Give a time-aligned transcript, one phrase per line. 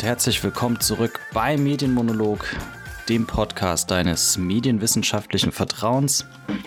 [0.00, 2.56] Und herzlich willkommen zurück bei Medienmonolog,
[3.10, 6.24] dem Podcast deines medienwissenschaftlichen Vertrauens.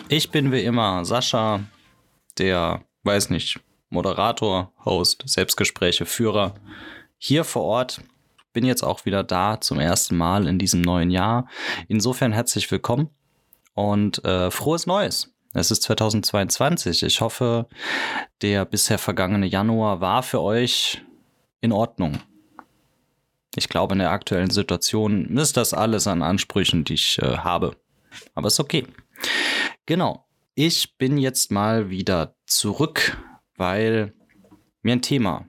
[0.08, 1.64] Ich bin wie immer Sascha,
[2.38, 3.58] der, weiß nicht,
[3.90, 6.54] Moderator, Host, Selbstgespräche, Führer
[7.18, 8.02] hier vor Ort.
[8.52, 11.48] Bin jetzt auch wieder da zum ersten Mal in diesem neuen Jahr.
[11.88, 13.10] Insofern herzlich willkommen
[13.74, 15.34] und äh, frohes Neues.
[15.54, 17.02] Es ist 2022.
[17.02, 17.66] Ich hoffe,
[18.42, 21.02] der bisher vergangene Januar war für euch
[21.60, 22.20] in Ordnung.
[23.56, 27.76] Ich glaube, in der aktuellen Situation ist das alles an Ansprüchen, die ich äh, habe.
[28.34, 28.86] Aber ist okay.
[29.86, 30.26] Genau.
[30.54, 33.18] Ich bin jetzt mal wieder zurück,
[33.56, 34.14] weil
[34.82, 35.46] mir ein Thema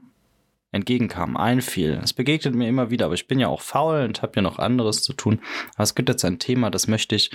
[0.72, 2.02] entgegenkam, einfiel.
[2.04, 4.60] Es begegnet mir immer wieder, aber ich bin ja auch faul und habe ja noch
[4.60, 5.42] anderes zu tun.
[5.76, 7.32] Aber es gibt jetzt ein Thema, das möchte ich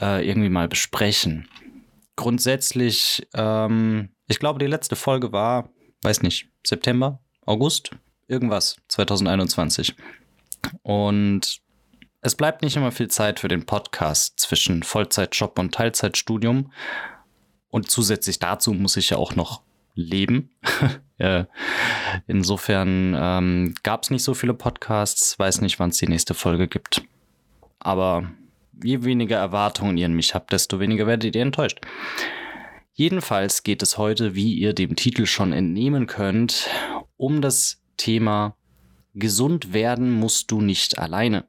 [0.00, 1.48] äh, irgendwie mal besprechen
[2.16, 5.70] grundsätzlich, ähm, ich glaube, die letzte Folge war,
[6.02, 7.90] weiß nicht, September, August,
[8.28, 9.94] irgendwas, 2021.
[10.82, 11.60] Und
[12.20, 16.72] es bleibt nicht immer viel Zeit für den Podcast zwischen Vollzeitjob und Teilzeitstudium.
[17.68, 19.62] Und zusätzlich dazu muss ich ja auch noch
[19.94, 20.50] leben.
[22.26, 26.68] Insofern ähm, gab es nicht so viele Podcasts, weiß nicht, wann es die nächste Folge
[26.68, 27.02] gibt.
[27.78, 28.30] Aber
[28.82, 31.80] je weniger Erwartungen ihr in mich habt, desto weniger werdet ihr enttäuscht.
[32.94, 36.68] Jedenfalls geht es heute, wie ihr dem Titel schon entnehmen könnt,
[37.16, 38.56] um das Thema
[39.14, 41.44] Gesund werden musst du nicht alleine.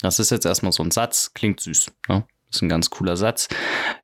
[0.00, 1.90] Das ist jetzt erstmal so ein Satz, klingt süß.
[2.08, 2.24] Ne?
[2.50, 3.48] Ist ein ganz cooler Satz.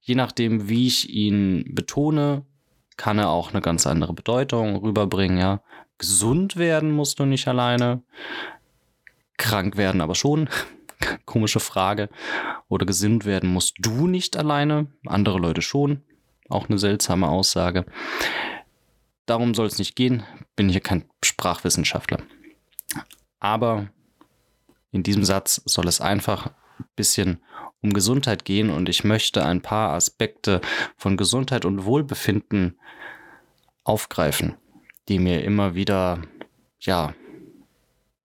[0.01, 2.45] Je nachdem, wie ich ihn betone,
[2.97, 5.39] kann er auch eine ganz andere Bedeutung rüberbringen.
[5.39, 5.63] Ja?
[5.99, 8.03] Gesund werden musst du nicht alleine.
[9.37, 10.49] Krank werden aber schon.
[11.27, 12.09] Komische Frage.
[12.69, 16.03] Oder gesund werden musst du nicht alleine, andere Leute schon.
[16.49, 17.85] Auch eine seltsame Aussage.
[19.31, 20.25] Darum soll es nicht gehen.
[20.57, 22.19] Bin hier kein Sprachwissenschaftler.
[23.39, 23.89] Aber
[24.91, 27.39] in diesem Satz soll es einfach ein bisschen
[27.81, 30.61] um Gesundheit gehen und ich möchte ein paar Aspekte
[30.97, 32.77] von Gesundheit und Wohlbefinden
[33.85, 34.57] aufgreifen,
[35.09, 36.23] die mir immer wieder,
[36.81, 37.15] ja,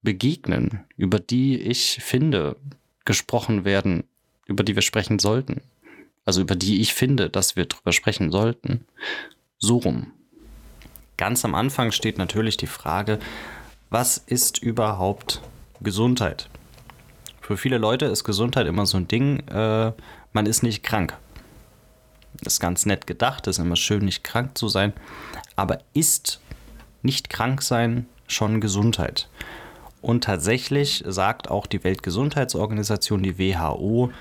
[0.02, 2.58] begegnen, über die ich finde,
[3.06, 4.06] gesprochen werden,
[4.48, 5.62] über die wir sprechen sollten.
[6.26, 8.88] Also über die ich finde, dass wir drüber sprechen sollten.
[9.60, 10.12] So rum.
[11.18, 13.20] Ganz am Anfang steht natürlich die Frage,
[13.90, 15.42] was ist überhaupt
[15.82, 16.50] Gesundheit?
[17.40, 19.94] Für viele Leute ist Gesundheit immer so ein Ding, äh,
[20.34, 21.16] man ist nicht krank.
[22.44, 24.92] Ist ganz nett gedacht, ist immer schön, nicht krank zu sein.
[25.56, 26.42] Aber ist
[27.02, 29.30] nicht krank sein schon Gesundheit?
[30.02, 34.12] Und tatsächlich sagt auch die Weltgesundheitsorganisation, die WHO,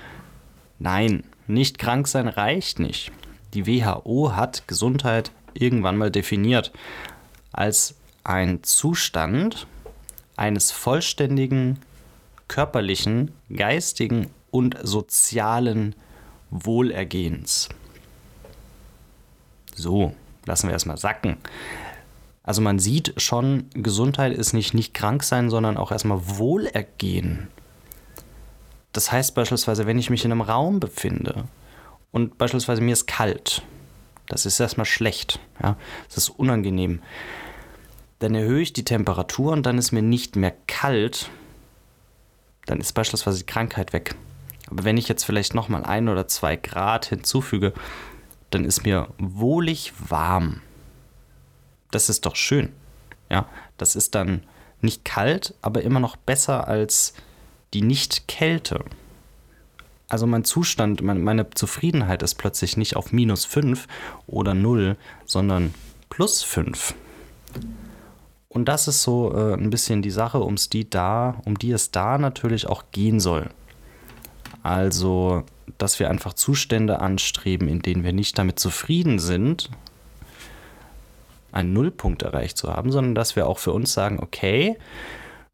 [0.79, 3.11] nein, nicht krank sein reicht nicht.
[3.53, 6.71] Die WHO hat Gesundheit irgendwann mal definiert
[7.51, 9.67] als ein Zustand
[10.35, 11.79] eines vollständigen
[12.47, 15.95] körperlichen, geistigen und sozialen
[16.51, 17.69] Wohlergehens.
[19.73, 20.13] So,
[20.45, 21.37] lassen wir erstmal sacken.
[22.43, 27.47] Also man sieht schon, Gesundheit ist nicht nicht krank sein, sondern auch erstmal Wohlergehen.
[28.93, 31.45] Das heißt beispielsweise, wenn ich mich in einem Raum befinde
[32.11, 33.63] und beispielsweise mir ist kalt,
[34.27, 35.77] das ist erstmal schlecht, ja,
[36.07, 37.01] das ist unangenehm.
[38.19, 41.29] Dann erhöhe ich die Temperatur und dann ist mir nicht mehr kalt,
[42.65, 44.15] dann ist beispielsweise die Krankheit weg.
[44.69, 47.73] Aber wenn ich jetzt vielleicht nochmal ein oder zwei Grad hinzufüge,
[48.49, 50.61] dann ist mir wohlig warm.
[51.91, 52.73] Das ist doch schön.
[53.29, 53.47] Ja,
[53.77, 54.43] das ist dann
[54.81, 57.13] nicht kalt, aber immer noch besser als
[57.73, 58.85] die Nicht-Kälte.
[60.07, 63.87] Also mein Zustand, meine Zufriedenheit ist plötzlich nicht auf minus 5
[64.27, 65.73] oder 0, sondern
[66.09, 66.93] plus 5.
[68.49, 71.91] Und das ist so äh, ein bisschen die Sache, ums die da, um die es
[71.91, 73.49] da natürlich auch gehen soll.
[74.63, 75.43] Also,
[75.77, 79.69] dass wir einfach Zustände anstreben, in denen wir nicht damit zufrieden sind,
[81.51, 84.77] einen Nullpunkt erreicht zu haben, sondern dass wir auch für uns sagen, okay,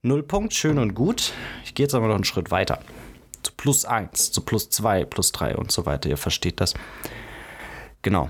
[0.03, 1.31] Nullpunkt, schön und gut.
[1.63, 2.79] Ich gehe jetzt aber noch einen Schritt weiter.
[3.43, 6.09] Zu plus 1, zu plus 2, plus 3 und so weiter.
[6.09, 6.73] Ihr versteht das.
[8.01, 8.29] Genau.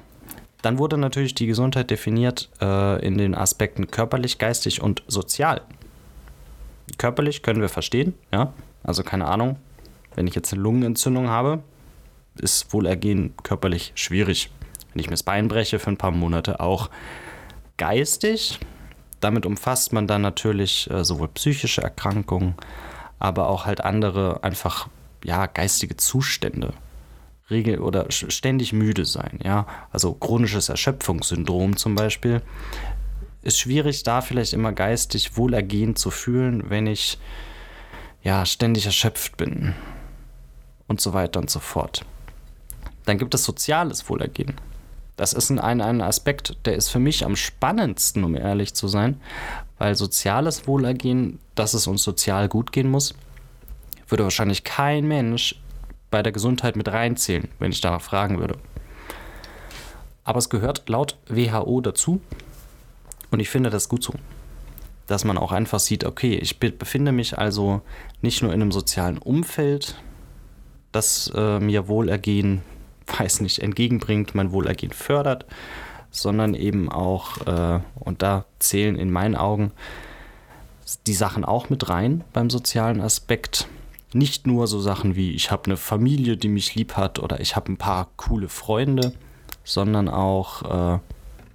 [0.62, 5.62] Dann wurde natürlich die Gesundheit definiert äh, in den Aspekten körperlich, geistig und sozial.
[6.98, 8.54] Körperlich können wir verstehen, ja.
[8.84, 9.58] Also keine Ahnung,
[10.16, 11.64] wenn ich jetzt eine Lungenentzündung habe,
[12.40, 14.52] ist Wohlergehen körperlich schwierig.
[14.94, 16.90] Wenn ich mir das Bein breche für ein paar Monate auch
[17.78, 18.60] geistig.
[19.22, 22.56] Damit umfasst man dann natürlich äh, sowohl psychische Erkrankungen,
[23.20, 24.88] aber auch halt andere einfach
[25.24, 26.74] ja geistige Zustände.
[27.50, 32.42] Regel oder ständig müde sein, ja, also chronisches Erschöpfungssyndrom zum Beispiel
[33.42, 37.18] ist schwierig, da vielleicht immer geistig wohlergehend zu fühlen, wenn ich
[38.24, 39.74] ja ständig erschöpft bin
[40.88, 42.06] und so weiter und so fort.
[43.06, 44.56] Dann gibt es soziales Wohlergehen.
[45.18, 49.20] Das ist ein, ein Aspekt, der ist für mich am spannendsten, um ehrlich zu sein,
[49.78, 53.16] weil soziales Wohlergehen, dass es uns sozial gut gehen muss,
[54.12, 55.56] würde wahrscheinlich kein Mensch
[56.10, 58.58] bei der Gesundheit mit reinzählen, wenn ich danach fragen würde.
[60.24, 62.22] Aber es gehört laut WHO dazu
[63.32, 64.14] und ich finde das gut so.
[65.08, 67.82] Dass man auch einfach sieht, okay, ich befinde mich also
[68.22, 69.96] nicht nur in einem sozialen Umfeld,
[70.92, 72.62] das äh, mir Wohlergehen,
[73.18, 75.46] weiß nicht, entgegenbringt, mein Wohlergehen fördert,
[76.12, 79.72] sondern eben auch, äh, und da zählen in meinen Augen
[81.08, 83.68] die Sachen auch mit rein beim sozialen Aspekt.
[84.14, 87.56] Nicht nur so Sachen wie, ich habe eine Familie, die mich lieb hat oder ich
[87.56, 89.14] habe ein paar coole Freunde,
[89.64, 91.00] sondern auch, äh,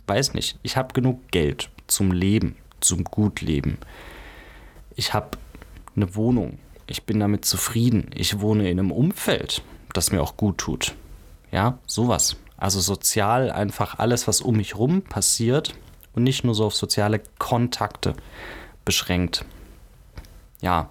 [0.06, 3.78] weiß nicht, ich habe genug Geld zum Leben, zum Gutleben.
[4.94, 5.36] Ich habe
[5.94, 9.62] eine Wohnung, ich bin damit zufrieden, ich wohne in einem Umfeld,
[9.92, 10.94] das mir auch gut tut.
[11.52, 12.36] Ja, sowas.
[12.56, 15.74] Also sozial einfach alles, was um mich rum passiert
[16.14, 18.14] und nicht nur so auf soziale Kontakte
[18.84, 19.44] beschränkt.
[20.62, 20.88] Ja,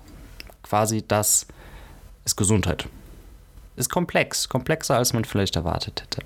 [0.66, 1.46] quasi das
[2.26, 2.90] ist Gesundheit.
[3.76, 6.24] Ist komplex, komplexer als man vielleicht erwartet hätte.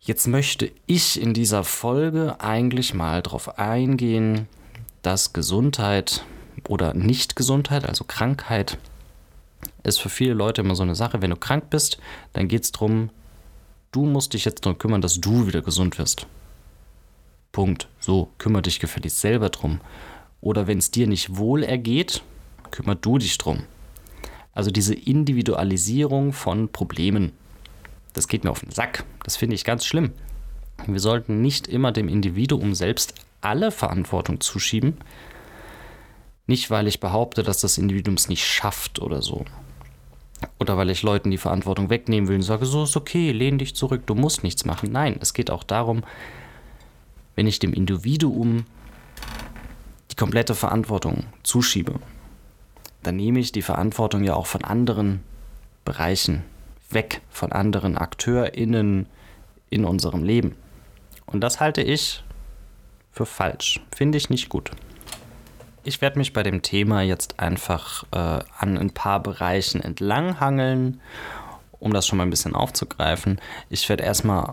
[0.00, 4.48] Jetzt möchte ich in dieser Folge eigentlich mal darauf eingehen,
[5.02, 6.24] dass Gesundheit
[6.68, 8.78] oder Nicht-Gesundheit, also Krankheit,
[9.82, 11.20] ist für viele Leute immer so eine Sache.
[11.20, 11.98] Wenn du krank bist,
[12.32, 13.10] dann geht es darum,
[13.90, 16.26] du musst dich jetzt darum kümmern, dass du wieder gesund wirst.
[17.50, 17.88] Punkt.
[17.98, 19.80] So, kümmere dich gefälligst selber drum.
[20.40, 22.22] Oder wenn es dir nicht wohl ergeht,
[22.70, 23.64] kümmere du dich drum.
[24.52, 27.32] Also diese Individualisierung von Problemen.
[28.12, 29.04] Das geht mir auf den Sack.
[29.22, 30.12] Das finde ich ganz schlimm.
[30.86, 34.96] Wir sollten nicht immer dem Individuum selbst alle Verantwortung zuschieben.
[36.46, 39.44] Nicht, weil ich behaupte, dass das Individuum es nicht schafft oder so.
[40.58, 43.74] Oder weil ich Leuten die Verantwortung wegnehmen will und sage, so ist okay, lehn dich
[43.74, 44.90] zurück, du musst nichts machen.
[44.92, 46.02] Nein, es geht auch darum,
[47.34, 48.64] wenn ich dem Individuum
[50.10, 51.94] die komplette Verantwortung zuschiebe,
[53.08, 55.22] dann nehme ich die Verantwortung ja auch von anderen
[55.86, 56.44] Bereichen
[56.90, 59.06] weg, von anderen AkteurInnen
[59.70, 60.56] in unserem Leben.
[61.24, 62.22] Und das halte ich
[63.10, 63.80] für falsch.
[63.96, 64.72] Finde ich nicht gut.
[65.84, 71.00] Ich werde mich bei dem Thema jetzt einfach äh, an ein paar Bereichen entlanghangeln,
[71.80, 73.40] um das schon mal ein bisschen aufzugreifen.
[73.70, 74.52] Ich werde erstmal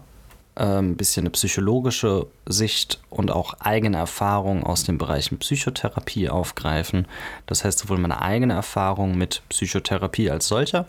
[0.55, 7.07] ein bisschen eine psychologische Sicht und auch eigene Erfahrungen aus den Bereichen Psychotherapie aufgreifen.
[7.45, 10.85] Das heißt sowohl meine eigene Erfahrung mit Psychotherapie als solcher,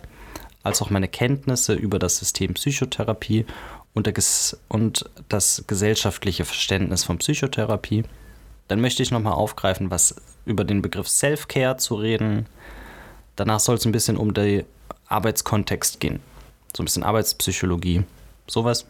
[0.63, 3.45] als auch meine Kenntnisse über das System Psychotherapie
[3.93, 4.13] und,
[4.69, 8.05] und das gesellschaftliche Verständnis von Psychotherapie.
[8.69, 12.47] Dann möchte ich nochmal aufgreifen, was über den Begriff Self-Care zu reden.
[13.35, 14.65] Danach soll es ein bisschen um den
[15.09, 16.21] Arbeitskontext gehen.
[16.77, 18.05] So ein bisschen Arbeitspsychologie,
[18.47, 18.87] sowas.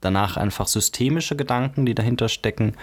[0.00, 2.74] Danach einfach systemische Gedanken, die dahinter stecken.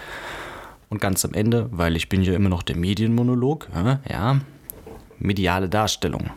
[0.89, 3.69] Und ganz am Ende, weil ich bin ja immer noch der Medienmonolog,
[4.09, 4.39] ja,
[5.17, 6.29] mediale Darstellung.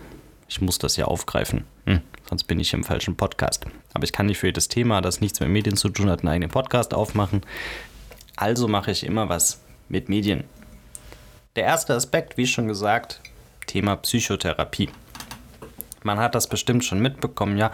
[0.48, 3.66] Ich muss das ja aufgreifen, hm, sonst bin ich im falschen Podcast.
[3.92, 6.28] Aber ich kann nicht für jedes Thema, das nichts mit Medien zu tun hat, einen
[6.28, 7.42] eigenen Podcast aufmachen.
[8.36, 10.44] Also mache ich immer was mit Medien.
[11.56, 13.20] Der erste Aspekt, wie schon gesagt,
[13.66, 14.88] Thema Psychotherapie.
[16.02, 17.72] Man hat das bestimmt schon mitbekommen, ja.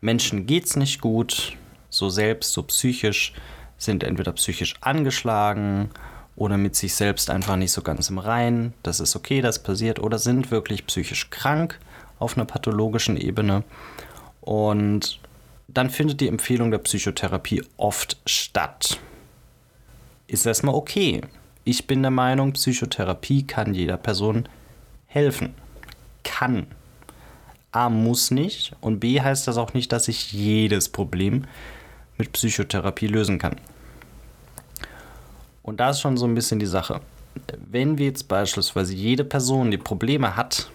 [0.00, 1.56] Menschen geht's nicht gut,
[1.90, 3.32] so selbst, so psychisch,
[3.78, 5.90] sind entweder psychisch angeschlagen
[6.34, 8.74] oder mit sich selbst einfach nicht so ganz im Reinen.
[8.82, 11.78] Das ist okay, das passiert, oder sind wirklich psychisch krank
[12.18, 13.64] auf einer pathologischen Ebene.
[14.40, 15.18] Und
[15.68, 18.98] dann findet die Empfehlung der Psychotherapie oft statt.
[20.26, 21.22] Ist erstmal okay.
[21.64, 24.48] Ich bin der Meinung, Psychotherapie kann jeder Person
[25.06, 25.54] helfen.
[26.22, 26.66] Kann.
[27.72, 31.44] A muss nicht und B heißt das auch nicht, dass ich jedes Problem
[32.18, 33.56] mit Psychotherapie lösen kann.
[35.62, 37.00] Und da ist schon so ein bisschen die Sache.
[37.70, 40.70] Wenn wir jetzt beispielsweise jede Person, die Probleme hat,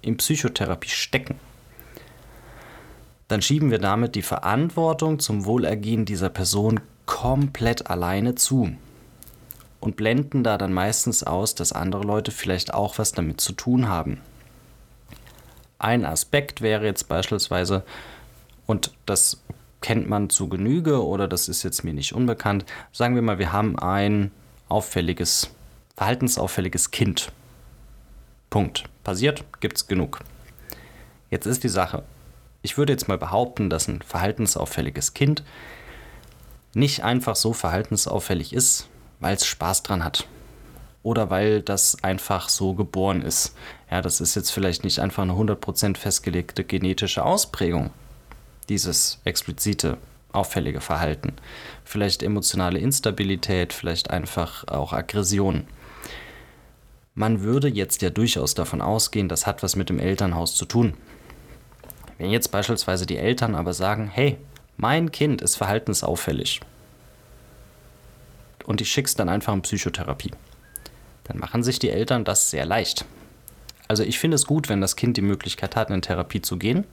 [0.00, 1.36] in Psychotherapie stecken,
[3.28, 8.76] dann schieben wir damit die Verantwortung zum Wohlergehen dieser Person komplett alleine zu
[9.80, 13.88] und blenden da dann meistens aus, dass andere Leute vielleicht auch was damit zu tun
[13.88, 14.20] haben.
[15.78, 17.82] Ein Aspekt wäre jetzt beispielsweise,
[18.66, 19.42] und das
[19.82, 23.52] kennt man zu Genüge oder das ist jetzt mir nicht unbekannt, sagen wir mal, wir
[23.52, 24.30] haben ein
[24.68, 25.50] auffälliges,
[25.96, 27.30] verhaltensauffälliges Kind.
[28.48, 28.84] Punkt.
[29.04, 30.20] Passiert, gibt's genug.
[31.30, 32.04] Jetzt ist die Sache.
[32.62, 35.42] Ich würde jetzt mal behaupten, dass ein verhaltensauffälliges Kind
[36.74, 38.88] nicht einfach so verhaltensauffällig ist,
[39.20, 40.26] weil es Spaß dran hat.
[41.02, 43.56] Oder weil das einfach so geboren ist.
[43.90, 47.90] Ja, das ist jetzt vielleicht nicht einfach eine 100% festgelegte genetische Ausprägung,
[48.68, 49.98] dieses explizite
[50.32, 51.34] auffällige Verhalten.
[51.84, 55.66] Vielleicht emotionale Instabilität, vielleicht einfach auch Aggression.
[57.14, 60.94] Man würde jetzt ja durchaus davon ausgehen, das hat was mit dem Elternhaus zu tun.
[62.18, 64.38] Wenn jetzt beispielsweise die Eltern aber sagen, hey,
[64.76, 66.60] mein Kind ist verhaltensauffällig
[68.64, 70.30] und ich schick's dann einfach in Psychotherapie,
[71.24, 73.04] dann machen sich die Eltern das sehr leicht.
[73.88, 76.84] Also ich finde es gut, wenn das Kind die Möglichkeit hat, in Therapie zu gehen.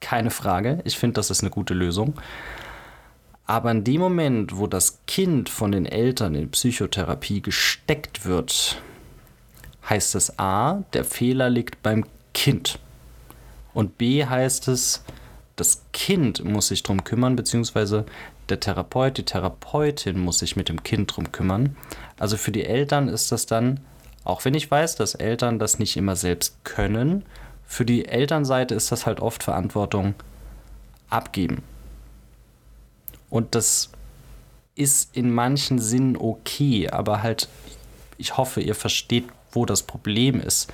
[0.00, 0.80] Keine Frage.
[0.84, 2.14] Ich finde, das ist eine gute Lösung.
[3.46, 8.80] Aber in dem Moment, wo das Kind von den Eltern in Psychotherapie gesteckt wird,
[9.88, 12.78] heißt es A, der Fehler liegt beim Kind.
[13.72, 15.02] Und B heißt es,
[15.56, 18.04] das Kind muss sich darum kümmern, beziehungsweise
[18.48, 21.76] der Therapeut, die Therapeutin muss sich mit dem Kind darum kümmern.
[22.18, 23.80] Also für die Eltern ist das dann,
[24.24, 27.24] auch wenn ich weiß, dass Eltern das nicht immer selbst können,
[27.68, 30.14] für die Elternseite ist das halt oft Verantwortung
[31.10, 31.62] abgeben.
[33.28, 33.90] Und das
[34.74, 37.48] ist in manchen Sinnen okay, aber halt,
[38.16, 40.72] ich hoffe, ihr versteht, wo das Problem ist,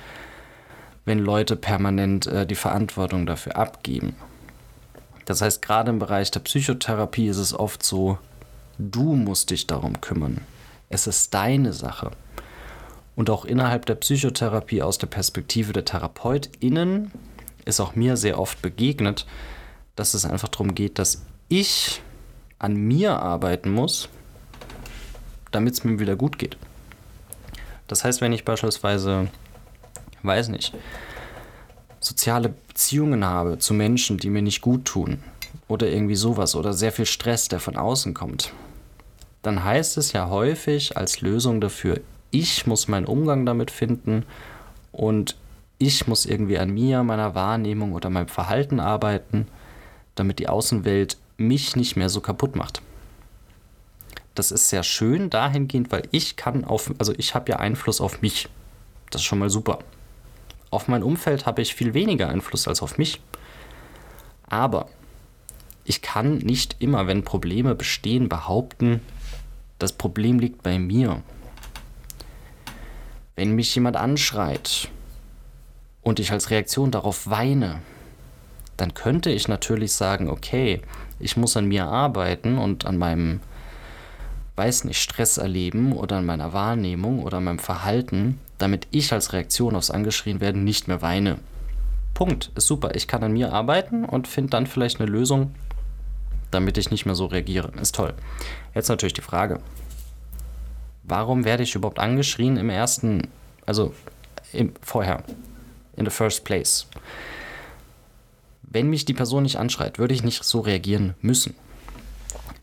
[1.03, 4.15] wenn Leute permanent äh, die Verantwortung dafür abgeben.
[5.25, 8.17] Das heißt, gerade im Bereich der Psychotherapie ist es oft so,
[8.77, 10.41] du musst dich darum kümmern.
[10.87, 12.11] Es ist deine Sache.
[13.15, 17.11] Und auch innerhalb der Psychotherapie aus der Perspektive der TherapeutInnen
[17.63, 19.25] ist auch mir sehr oft begegnet,
[19.95, 22.01] dass es einfach darum geht, dass ich
[22.59, 24.09] an mir arbeiten muss,
[25.51, 26.57] damit es mir wieder gut geht.
[27.87, 29.29] Das heißt, wenn ich beispielsweise,
[30.23, 30.73] weiß nicht,
[31.99, 35.23] soziale Beziehungen habe zu Menschen, die mir nicht gut tun
[35.67, 38.53] oder irgendwie sowas oder sehr viel Stress, der von außen kommt,
[39.41, 42.01] dann heißt es ja häufig als Lösung dafür,
[42.31, 44.25] ich muss meinen Umgang damit finden
[44.91, 45.35] und
[45.77, 49.47] ich muss irgendwie an mir, meiner Wahrnehmung oder meinem Verhalten arbeiten,
[50.15, 52.81] damit die Außenwelt mich nicht mehr so kaputt macht.
[54.35, 58.21] Das ist sehr schön dahingehend, weil ich kann auf, also ich habe ja Einfluss auf
[58.21, 58.49] mich.
[59.09, 59.79] Das ist schon mal super.
[60.71, 63.21] Auf mein Umfeld habe ich viel weniger Einfluss als auf mich.
[64.47, 64.89] Aber
[65.85, 69.01] ich kann nicht immer, wenn Probleme bestehen, behaupten,
[69.79, 71.21] das Problem liegt bei mir.
[73.35, 74.89] Wenn mich jemand anschreit
[76.01, 77.81] und ich als Reaktion darauf weine,
[78.77, 80.81] dann könnte ich natürlich sagen, okay,
[81.19, 83.41] ich muss an mir arbeiten und an meinem,
[84.55, 89.33] weiß nicht, Stress erleben oder an meiner Wahrnehmung oder an meinem Verhalten, damit ich als
[89.33, 91.37] Reaktion aufs Angeschrien werden nicht mehr weine.
[92.13, 92.51] Punkt.
[92.55, 92.95] Ist super.
[92.95, 95.53] Ich kann an mir arbeiten und finde dann vielleicht eine Lösung,
[96.51, 97.71] damit ich nicht mehr so reagiere.
[97.81, 98.13] Ist toll.
[98.73, 99.59] Jetzt natürlich die Frage.
[101.07, 103.27] Warum werde ich überhaupt angeschrien im ersten,
[103.65, 103.93] also
[104.51, 105.23] im, vorher,
[105.95, 106.87] in the first place?
[108.63, 111.55] Wenn mich die Person nicht anschreit, würde ich nicht so reagieren müssen.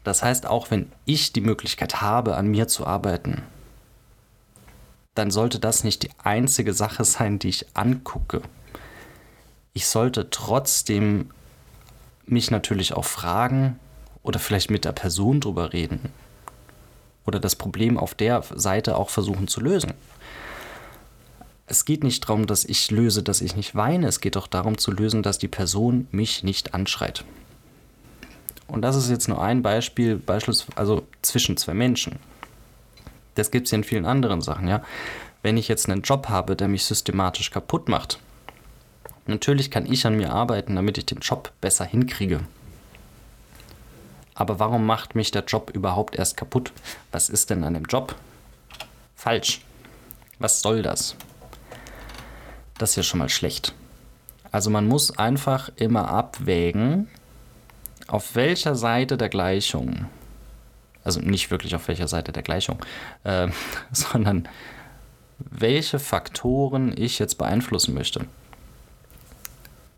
[0.02, 3.42] Das heißt, auch wenn ich die Möglichkeit habe, an mir zu arbeiten,
[5.14, 8.42] dann sollte das nicht die einzige Sache sein, die ich angucke.
[9.72, 11.30] Ich sollte trotzdem
[12.26, 13.78] mich natürlich auch fragen
[14.24, 16.10] oder vielleicht mit der Person drüber reden
[17.26, 19.94] oder das Problem auf der Seite auch versuchen zu lösen
[21.72, 24.06] es geht nicht darum, dass ich löse, dass ich nicht weine.
[24.06, 27.24] Es geht doch darum zu lösen, dass die Person mich nicht anschreit.
[28.66, 30.20] Und das ist jetzt nur ein Beispiel,
[30.76, 32.18] also zwischen zwei Menschen.
[33.36, 34.82] Das gibt es ja in vielen anderen Sachen, ja.
[35.42, 38.18] Wenn ich jetzt einen Job habe, der mich systematisch kaputt macht,
[39.26, 42.40] natürlich kann ich an mir arbeiten, damit ich den Job besser hinkriege.
[44.34, 46.72] Aber warum macht mich der Job überhaupt erst kaputt?
[47.10, 48.14] Was ist denn an dem Job
[49.14, 49.60] falsch?
[50.38, 51.14] Was soll das?
[52.78, 53.74] Das ist ja schon mal schlecht.
[54.50, 57.08] Also man muss einfach immer abwägen,
[58.06, 60.06] auf welcher Seite der Gleichung,
[61.04, 62.78] also nicht wirklich auf welcher Seite der Gleichung,
[63.24, 63.48] äh,
[63.92, 64.48] sondern
[65.38, 68.26] welche Faktoren ich jetzt beeinflussen möchte.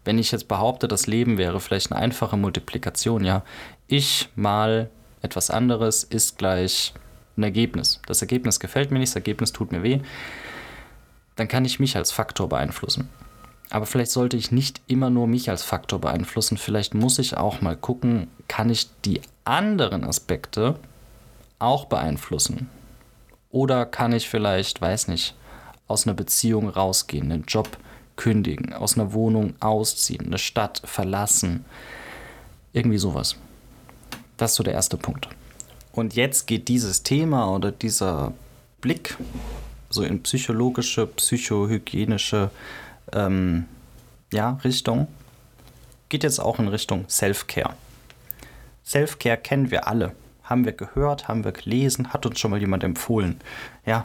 [0.05, 3.43] Wenn ich jetzt behaupte, das Leben wäre vielleicht eine einfache Multiplikation, ja,
[3.89, 4.91] ich mal
[5.23, 6.95] etwas anderes ist gleich
[7.37, 8.01] ein Ergebnis.
[8.07, 10.01] Das Ergebnis gefällt mir nicht, das Ergebnis tut mir weh
[11.37, 13.09] dann kann ich mich als Faktor beeinflussen.
[13.71, 16.59] Aber vielleicht sollte ich nicht immer nur mich als Faktor beeinflussen.
[16.59, 20.79] Vielleicht muss ich auch mal gucken, kann ich die anderen Aspekte
[21.59, 22.69] auch beeinflussen?
[23.51, 25.35] Oder kann ich vielleicht, weiß nicht,
[25.89, 27.79] aus einer Beziehung rausgehen, einen Job
[28.17, 31.65] kündigen, aus einer Wohnung ausziehen, eine Stadt verlassen?
[32.73, 33.37] Irgendwie sowas.
[34.37, 35.29] Das ist so der erste Punkt.
[35.93, 38.33] Und jetzt geht dieses Thema oder dieser
[38.81, 39.17] Blick
[39.91, 42.51] so in psychologische, psychohygienische
[43.13, 43.67] ähm,
[44.33, 45.07] ja, Richtung,
[46.09, 47.75] geht jetzt auch in Richtung Self-Care.
[48.85, 50.15] Self-Care kennen wir alle.
[50.43, 53.41] Haben wir gehört, haben wir gelesen, hat uns schon mal jemand empfohlen.
[53.87, 54.05] Ja,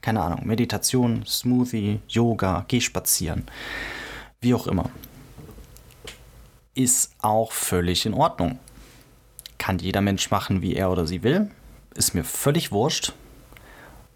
[0.00, 3.44] keine Ahnung, Meditation, Smoothie, Yoga, geh spazieren.
[4.40, 4.90] Wie auch immer.
[6.74, 8.58] Ist auch völlig in Ordnung.
[9.58, 11.50] Kann jeder Mensch machen, wie er oder sie will.
[11.94, 13.12] Ist mir völlig wurscht.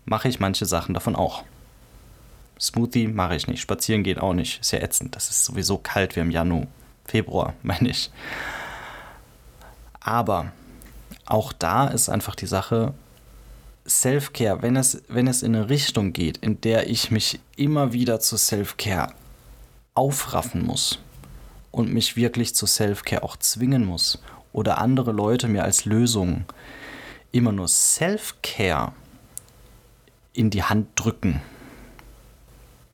[0.04, 1.44] Mache ich manche Sachen davon auch.
[2.60, 3.60] Smoothie mache ich nicht.
[3.60, 4.60] Spazieren geht auch nicht.
[4.60, 5.14] Ist ja ätzend.
[5.14, 6.66] Das ist sowieso kalt wie im Januar.
[7.04, 8.10] Februar, meine ich.
[10.00, 10.52] Aber
[11.26, 12.94] auch da ist einfach die Sache,
[13.86, 18.20] Self-Care, wenn es, wenn es in eine Richtung geht, in der ich mich immer wieder
[18.20, 19.12] zu Self-Care
[19.94, 20.98] aufraffen muss
[21.70, 24.20] und mich wirklich zu Self-Care auch zwingen muss
[24.52, 26.44] oder andere Leute mir als Lösung
[27.32, 28.92] immer nur Self-Care
[30.32, 31.42] in die Hand drücken,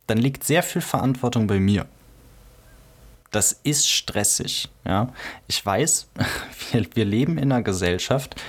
[0.07, 1.87] dann liegt sehr viel Verantwortung bei mir.
[3.31, 4.69] Das ist stressig.
[4.85, 5.13] Ja?
[5.47, 6.09] Ich weiß,
[6.73, 8.41] wir, wir leben in einer Gesellschaft,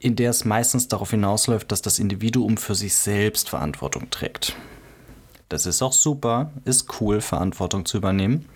[0.00, 4.54] in der es meistens darauf hinausläuft, dass das Individuum für sich selbst Verantwortung trägt.
[5.48, 8.48] Das ist auch super, ist cool, Verantwortung zu übernehmen.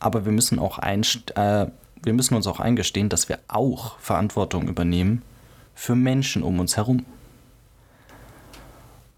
[0.00, 1.66] Aber wir müssen, auch äh,
[2.02, 5.22] wir müssen uns auch eingestehen, dass wir auch Verantwortung übernehmen
[5.74, 7.04] für Menschen um uns herum.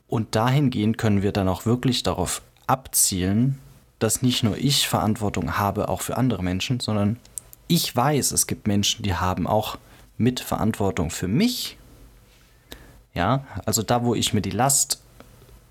[0.09, 3.59] Und dahingehend können wir dann auch wirklich darauf abzielen,
[3.99, 7.19] dass nicht nur ich Verantwortung habe, auch für andere Menschen, sondern
[7.69, 9.79] ich weiß, es gibt Menschen, die haben auch
[10.19, 11.79] mit Verantwortung für mich.
[13.15, 15.03] Ja, also da, wo ich mir die Last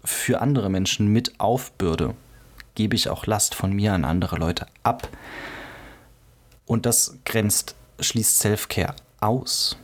[0.03, 2.15] für andere Menschen mit aufbürde,
[2.75, 5.09] gebe ich auch Last von mir an andere Leute ab.
[6.69, 9.75] Und das grenzt, schließt Self-Care aus.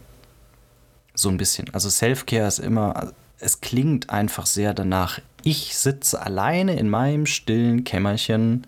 [1.15, 1.73] So ein bisschen.
[1.73, 7.85] Also Self-Care ist immer, es klingt einfach sehr danach, ich sitze alleine in meinem stillen
[7.85, 8.67] Kämmerchen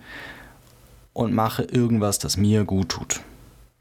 [1.13, 3.19] und mache irgendwas, das mir gut tut.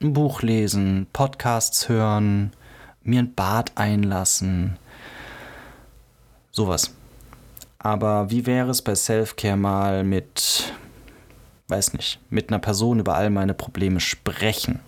[0.03, 2.53] Ein Buch lesen, Podcasts hören,
[3.03, 4.77] mir ein Bad einlassen.
[6.53, 6.91] Sowas.
[7.79, 10.75] Aber wie wäre es bei Selfcare mal mit,
[11.69, 14.81] weiß nicht, mit einer Person über all meine Probleme sprechen?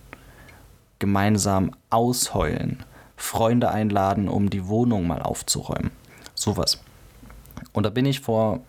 [0.99, 2.83] Gemeinsam ausheulen,
[3.15, 5.91] Freunde einladen, um die Wohnung mal aufzuräumen.
[6.35, 6.81] Sowas.
[7.73, 8.61] Und da bin ich vor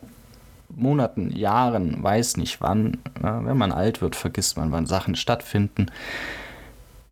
[0.68, 5.86] Monaten, Jahren, weiß nicht wann, na, wenn man alt wird, vergisst man, wann Sachen stattfinden,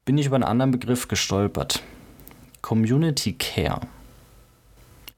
[0.05, 1.83] bin ich über einen anderen Begriff gestolpert.
[2.63, 3.81] Community Care.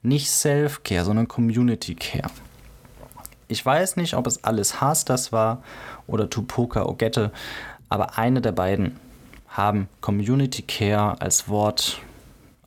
[0.02, 2.30] Nicht Self-Care, sondern Community Care.
[3.50, 5.64] Ich weiß nicht, ob es alles Haas das war
[6.06, 7.32] oder Tupoka Ogette,
[7.88, 8.96] aber eine der beiden
[9.48, 12.00] haben Community Care als Wort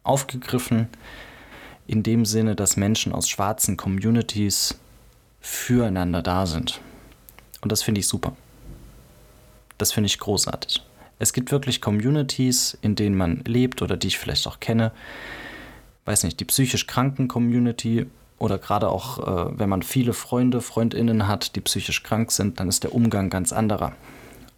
[0.03, 0.89] aufgegriffen
[1.87, 4.77] in dem Sinne, dass Menschen aus schwarzen Communities
[5.39, 6.81] füreinander da sind.
[7.61, 8.35] Und das finde ich super.
[9.77, 10.83] Das finde ich großartig.
[11.17, 14.91] Es gibt wirklich Communities, in denen man lebt oder die ich vielleicht auch kenne.
[16.03, 18.05] Weiß nicht, die psychisch kranken Community
[18.39, 22.67] oder gerade auch, äh, wenn man viele Freunde, Freundinnen hat, die psychisch krank sind, dann
[22.67, 23.93] ist der Umgang ganz anderer.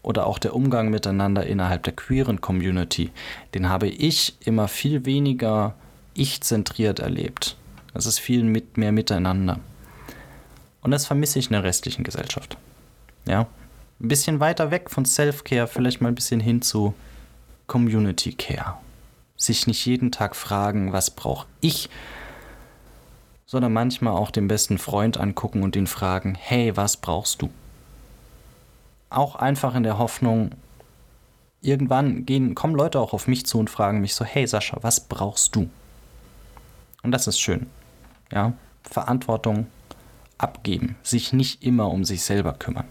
[0.02, 3.12] Oder auch der Umgang miteinander innerhalb der queeren Community,
[3.54, 5.74] den habe ich immer viel weniger
[6.14, 7.58] ich-zentriert erlebt.
[7.94, 9.60] Es ist viel mit, mehr miteinander.
[10.82, 12.58] Und das vermisse ich in der restlichen Gesellschaft.
[13.28, 13.48] Ja,
[14.00, 16.94] ein bisschen weiter weg von Self-Care, vielleicht mal ein bisschen hin zu
[17.68, 18.76] Community Care.
[19.38, 21.90] Sich nicht jeden Tag fragen, was brauche ich,
[23.46, 27.50] sondern manchmal auch den besten Freund angucken und ihn fragen, hey, was brauchst du?
[29.10, 30.52] Auch einfach in der Hoffnung,
[31.62, 35.00] irgendwann gehen, kommen Leute auch auf mich zu und fragen mich so, hey Sascha, was
[35.00, 35.70] brauchst du?
[37.04, 37.68] Und das ist schön.
[38.32, 38.54] Ja,
[38.84, 39.68] Verantwortung
[40.38, 42.88] abgeben, sich nicht immer um sich selber kümmern.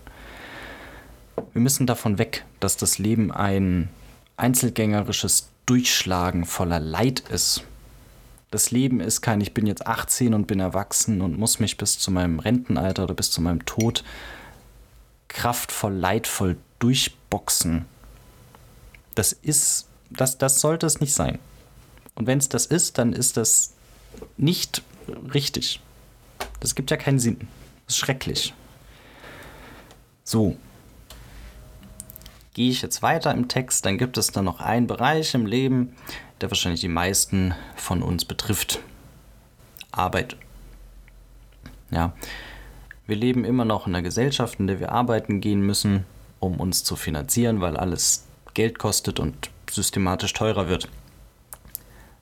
[1.53, 3.89] Wir müssen davon weg, dass das Leben ein
[4.37, 7.65] einzelgängerisches Durchschlagen voller Leid ist.
[8.55, 11.99] Das Leben ist kein, ich bin jetzt 18 und bin erwachsen und muss mich bis
[11.99, 14.05] zu meinem Rentenalter oder bis zu meinem Tod
[15.27, 17.85] kraftvoll, leidvoll durchboxen.
[19.17, 21.41] Das ist, das, das sollte es nicht sein.
[22.15, 23.73] Und wenn es das ist, dann ist das
[24.37, 24.83] nicht
[25.35, 25.81] richtig.
[26.61, 27.49] Das gibt ja keinen Sinn.
[27.87, 28.55] Das ist schrecklich.
[30.23, 30.57] So.
[32.53, 35.97] Gehe ich jetzt weiter im Text, dann gibt es dann noch einen Bereich im Leben,
[36.45, 38.81] der wahrscheinlich die meisten von uns betrifft.
[39.93, 40.37] Arbeit.
[41.91, 42.13] Ja.
[43.07, 46.05] Wir leben immer noch in einer Gesellschaft, in der wir arbeiten gehen müssen,
[46.41, 50.91] um uns zu finanzieren, weil alles Geld kostet und systematisch teurer wird.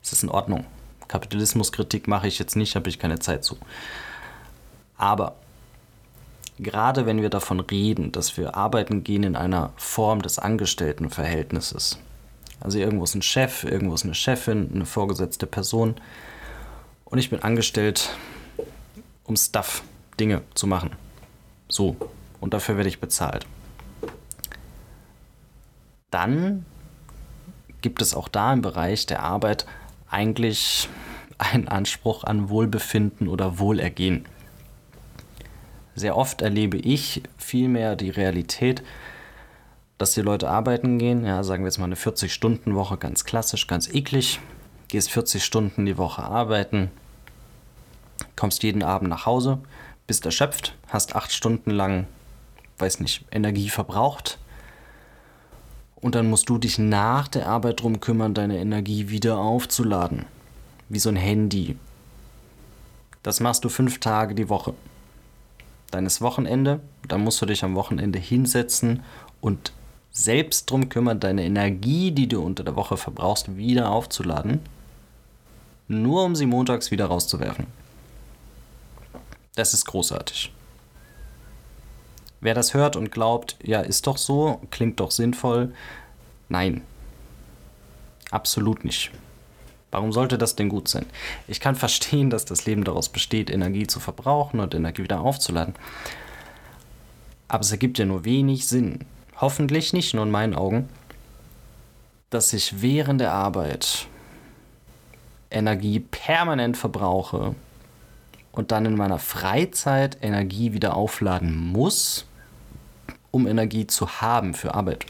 [0.01, 0.63] Es ist in Ordnung.
[1.09, 3.57] Kapitalismuskritik mache ich jetzt nicht, habe ich keine Zeit zu.
[4.95, 5.35] Aber
[6.59, 11.99] gerade wenn wir davon reden, dass wir arbeiten gehen in einer Form des Angestelltenverhältnisses,
[12.63, 15.95] also irgendwo ist ein Chef, irgendwo ist eine Chefin, eine vorgesetzte Person
[17.03, 18.15] und ich bin angestellt,
[19.25, 19.83] um Stuff,
[20.17, 20.91] Dinge zu machen.
[21.67, 21.97] So,
[22.39, 23.45] und dafür werde ich bezahlt.
[26.09, 26.65] Dann
[27.81, 29.65] gibt es auch da im Bereich der Arbeit
[30.09, 30.87] eigentlich
[31.37, 34.25] einen Anspruch an Wohlbefinden oder Wohlergehen.
[35.95, 38.83] Sehr oft erlebe ich vielmehr die Realität,
[40.03, 43.87] dass die Leute arbeiten gehen, ja, sagen wir jetzt mal eine 40-Stunden-Woche, ganz klassisch, ganz
[43.87, 44.41] eklig,
[44.89, 46.91] gehst 40 Stunden die Woche arbeiten,
[48.35, 49.59] kommst jeden Abend nach Hause,
[50.05, 52.05] bist erschöpft, hast acht Stunden lang,
[52.79, 54.39] weiß nicht, Energie verbraucht
[56.01, 60.25] und dann musst du dich nach der Arbeit darum kümmern, deine Energie wieder aufzuladen.
[60.89, 61.77] Wie so ein Handy.
[63.23, 64.73] Das machst du fünf Tage die Woche
[65.91, 66.81] deines Wochenende.
[67.07, 69.01] Da musst du dich am Wochenende hinsetzen
[69.39, 69.71] und
[70.13, 74.61] selbst drum kümmern, deine Energie, die du unter der Woche verbrauchst, wieder aufzuladen.
[75.87, 77.65] Nur um sie montags wieder rauszuwerfen.
[79.55, 80.53] Das ist großartig.
[82.41, 85.73] Wer das hört und glaubt, ja, ist doch so, klingt doch sinnvoll,
[86.49, 86.81] nein.
[88.31, 89.11] Absolut nicht.
[89.91, 91.05] Warum sollte das denn gut sein?
[91.47, 95.75] Ich kann verstehen, dass das Leben daraus besteht, Energie zu verbrauchen und Energie wieder aufzuladen.
[97.47, 99.05] Aber es ergibt ja nur wenig Sinn.
[99.43, 100.87] Hoffentlich nicht, nur in meinen Augen,
[102.29, 104.07] dass ich während der Arbeit
[105.51, 107.53] Energie permanent verbrauche
[108.53, 112.25] und dann in meiner Freizeit Energie wieder aufladen muss,
[113.31, 115.07] um Energie zu haben für Arbeit.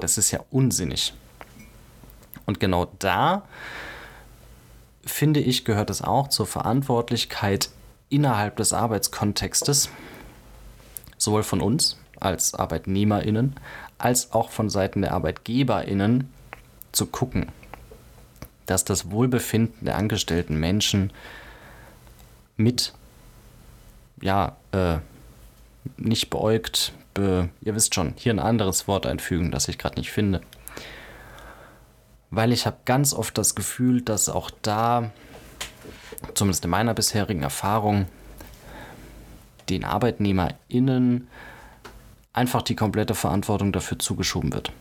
[0.00, 1.14] Das ist ja unsinnig.
[2.46, 3.44] Und genau da,
[5.04, 7.70] finde ich, gehört es auch zur Verantwortlichkeit
[8.08, 9.88] innerhalb des Arbeitskontextes,
[11.16, 13.54] sowohl von uns als Arbeitnehmerinnen,
[13.98, 16.30] als auch von Seiten der Arbeitgeberinnen
[16.92, 17.46] zu gucken,
[18.66, 21.12] dass das Wohlbefinden der angestellten Menschen
[22.56, 22.92] mit,
[24.20, 24.98] ja, äh,
[25.96, 30.10] nicht beäugt, be, ihr wisst schon, hier ein anderes Wort einfügen, das ich gerade nicht
[30.10, 30.40] finde.
[32.30, 35.10] Weil ich habe ganz oft das Gefühl, dass auch da,
[36.34, 38.06] zumindest in meiner bisherigen Erfahrung,
[39.68, 41.28] den ArbeitnehmerInnen
[42.36, 44.72] einfach die komplette Verantwortung dafür zugeschoben wird.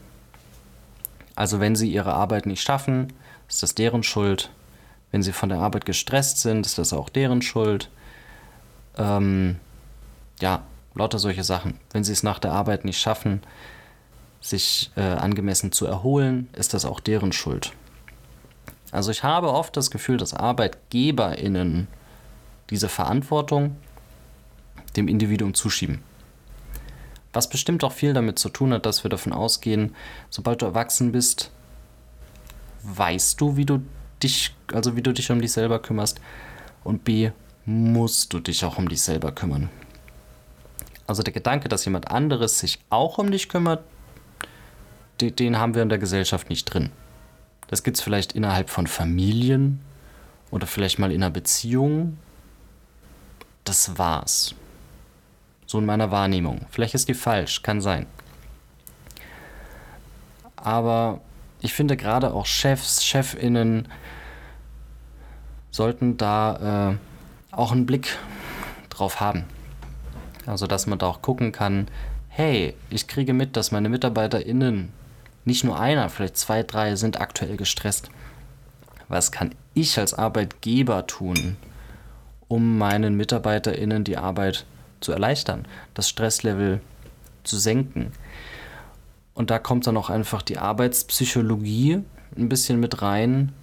[1.35, 3.13] Also wenn sie ihre Arbeit nicht schaffen,
[3.49, 4.51] ist das deren Schuld.
[5.11, 7.89] Wenn sie von der Arbeit gestresst sind, ist das auch deren Schuld.
[8.97, 9.57] Ähm,
[10.41, 10.63] ja,
[10.93, 11.79] lauter solche Sachen.
[11.91, 13.41] Wenn sie es nach der Arbeit nicht schaffen,
[14.41, 17.73] sich äh, angemessen zu erholen, ist das auch deren Schuld.
[18.91, 21.87] Also ich habe oft das Gefühl, dass Arbeitgeberinnen
[22.69, 23.77] diese Verantwortung
[24.95, 26.03] dem Individuum zuschieben.
[27.35, 29.93] Was bestimmt auch viel damit zu tun hat, dass wir davon ausgehen,
[30.29, 31.51] sobald du erwachsen bist,
[32.83, 33.81] weißt du, wie du
[34.23, 36.21] dich, also wie du dich um dich selber kümmerst
[36.85, 37.31] und B,
[37.65, 39.69] musst du dich auch um dich selber kümmern.
[41.07, 43.83] Also der Gedanke, dass jemand anderes sich auch um dich kümmert,
[45.19, 46.89] den haben wir in der Gesellschaft nicht drin.
[47.67, 49.81] Das gibt es vielleicht innerhalb von Familien
[50.51, 52.17] oder vielleicht mal in einer Beziehung.
[53.65, 54.55] Das war's.
[55.65, 56.61] So in meiner Wahrnehmung.
[56.69, 58.05] Vielleicht ist die falsch, kann sein.
[60.55, 61.21] Aber
[61.61, 63.87] ich finde gerade auch Chefs, Chefinnen
[65.71, 68.17] sollten da äh, auch einen Blick
[68.89, 69.45] drauf haben.
[70.45, 71.87] Also dass man da auch gucken kann,
[72.29, 74.91] hey, ich kriege mit, dass meine MitarbeiterInnen
[75.45, 78.09] nicht nur einer, vielleicht zwei, drei sind aktuell gestresst.
[79.07, 81.57] Was kann ich als Arbeitgeber tun,
[82.47, 84.65] um meinen MitarbeiterInnen die Arbeit
[84.99, 86.81] zu erleichtern, das Stresslevel
[87.43, 88.11] zu senken?
[89.33, 92.01] Und da kommt dann auch einfach die Arbeitspsychologie
[92.37, 93.53] ein bisschen mit rein.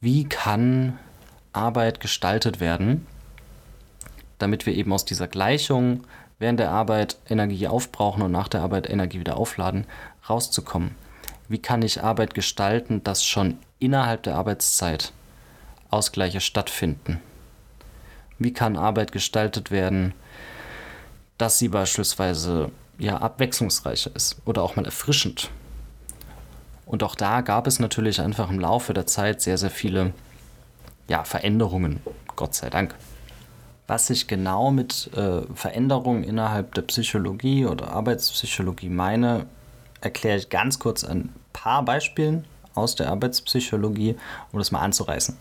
[0.00, 0.98] Wie kann
[1.52, 3.06] Arbeit gestaltet werden,
[4.38, 6.04] damit wir eben aus dieser Gleichung
[6.38, 9.86] während der Arbeit Energie aufbrauchen und nach der Arbeit Energie wieder aufladen,
[10.28, 10.94] rauszukommen.
[11.48, 15.12] Wie kann ich Arbeit gestalten, dass schon innerhalb der Arbeitszeit
[15.90, 17.20] Ausgleiche stattfinden?
[18.38, 20.12] Wie kann Arbeit gestaltet werden,
[21.38, 25.50] dass sie beispielsweise ja abwechslungsreicher ist oder auch mal erfrischend?
[26.86, 30.12] Und auch da gab es natürlich einfach im Laufe der Zeit sehr, sehr viele
[31.08, 32.00] ja, Veränderungen,
[32.36, 32.94] Gott sei Dank.
[33.86, 39.46] Was ich genau mit äh, Veränderungen innerhalb der Psychologie oder Arbeitspsychologie meine,
[40.00, 42.44] erkläre ich ganz kurz ein paar Beispielen
[42.74, 44.16] aus der Arbeitspsychologie,
[44.52, 45.36] um das mal anzureißen.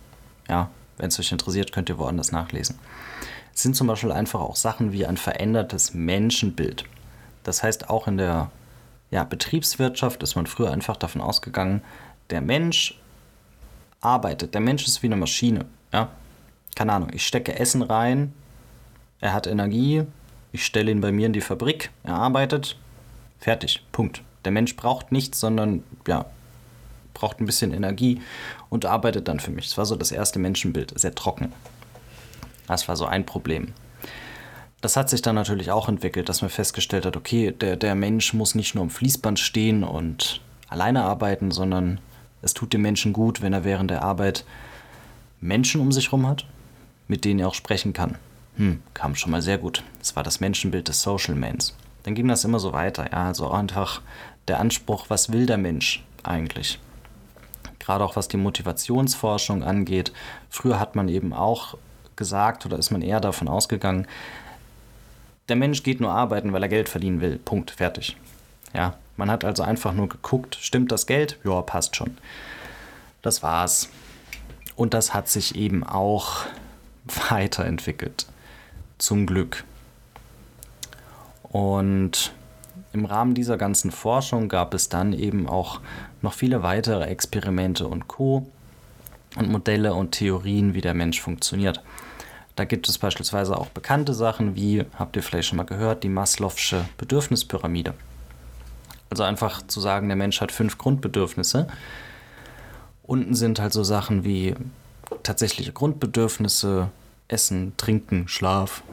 [0.49, 2.77] Ja, wenn es euch interessiert, könnt ihr woanders nachlesen.
[3.53, 6.85] Es sind zum Beispiel einfach auch Sachen wie ein verändertes Menschenbild.
[7.43, 8.51] Das heißt, auch in der
[9.11, 11.81] ja, Betriebswirtschaft ist man früher einfach davon ausgegangen,
[12.29, 12.99] der Mensch
[14.01, 14.53] arbeitet.
[14.53, 15.65] Der Mensch ist wie eine Maschine.
[15.91, 16.09] Ja?
[16.75, 18.33] Keine Ahnung, ich stecke Essen rein,
[19.19, 20.03] er hat Energie,
[20.51, 22.77] ich stelle ihn bei mir in die Fabrik, er arbeitet,
[23.39, 24.23] fertig, Punkt.
[24.45, 26.25] Der Mensch braucht nichts, sondern ja,
[27.13, 28.21] braucht ein bisschen Energie
[28.69, 29.67] und arbeitet dann für mich.
[29.67, 31.51] Das war so das erste Menschenbild, sehr trocken.
[32.67, 33.73] Das war so ein Problem.
[34.81, 38.33] Das hat sich dann natürlich auch entwickelt, dass man festgestellt hat, okay, der, der Mensch
[38.33, 41.99] muss nicht nur am Fließband stehen und alleine arbeiten, sondern
[42.41, 44.43] es tut dem Menschen gut, wenn er während der Arbeit
[45.39, 46.45] Menschen um sich herum hat,
[47.07, 48.17] mit denen er auch sprechen kann.
[48.57, 49.83] Hm, kam schon mal sehr gut.
[49.99, 51.75] Das war das Menschenbild des Social Mans.
[52.03, 54.01] Dann ging das immer so weiter, ja, also einfach
[54.47, 56.79] der Anspruch, was will der Mensch eigentlich?
[57.83, 60.13] Gerade auch was die Motivationsforschung angeht.
[60.49, 61.77] Früher hat man eben auch
[62.15, 64.07] gesagt oder ist man eher davon ausgegangen,
[65.49, 67.37] der Mensch geht nur arbeiten, weil er Geld verdienen will.
[67.37, 68.15] Punkt, fertig.
[68.73, 71.37] Ja, man hat also einfach nur geguckt, stimmt das Geld?
[71.43, 72.17] Ja, passt schon.
[73.21, 73.89] Das war's.
[74.75, 76.45] Und das hat sich eben auch
[77.29, 78.27] weiterentwickelt.
[78.97, 79.65] Zum Glück.
[81.43, 82.31] Und
[82.93, 85.81] im Rahmen dieser ganzen Forschung gab es dann eben auch
[86.21, 88.47] noch viele weitere Experimente und Co.
[89.35, 91.81] und Modelle und Theorien, wie der Mensch funktioniert.
[92.55, 96.09] Da gibt es beispielsweise auch bekannte Sachen wie, habt ihr vielleicht schon mal gehört, die
[96.09, 97.95] Maslow'sche Bedürfnispyramide.
[99.09, 101.67] Also einfach zu sagen, der Mensch hat fünf Grundbedürfnisse.
[103.01, 104.55] Unten sind halt so Sachen wie
[105.23, 106.89] tatsächliche Grundbedürfnisse,
[107.27, 108.83] Essen, Trinken, Schlaf.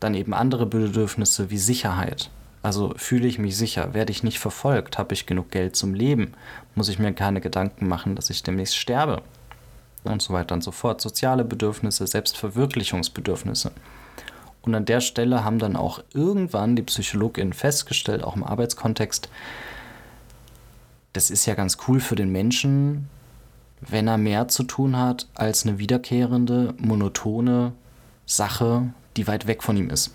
[0.00, 2.30] Dann eben andere Bedürfnisse wie Sicherheit.
[2.64, 6.32] Also fühle ich mich sicher, werde ich nicht verfolgt, habe ich genug Geld zum Leben,
[6.74, 9.20] muss ich mir keine Gedanken machen, dass ich demnächst sterbe
[10.02, 11.02] und so weiter und so fort.
[11.02, 13.70] Soziale Bedürfnisse, Selbstverwirklichungsbedürfnisse.
[14.62, 19.28] Und an der Stelle haben dann auch irgendwann die PsychologInnen festgestellt, auch im Arbeitskontext,
[21.12, 23.10] das ist ja ganz cool für den Menschen,
[23.82, 27.72] wenn er mehr zu tun hat als eine wiederkehrende, monotone
[28.24, 30.14] Sache, die weit weg von ihm ist.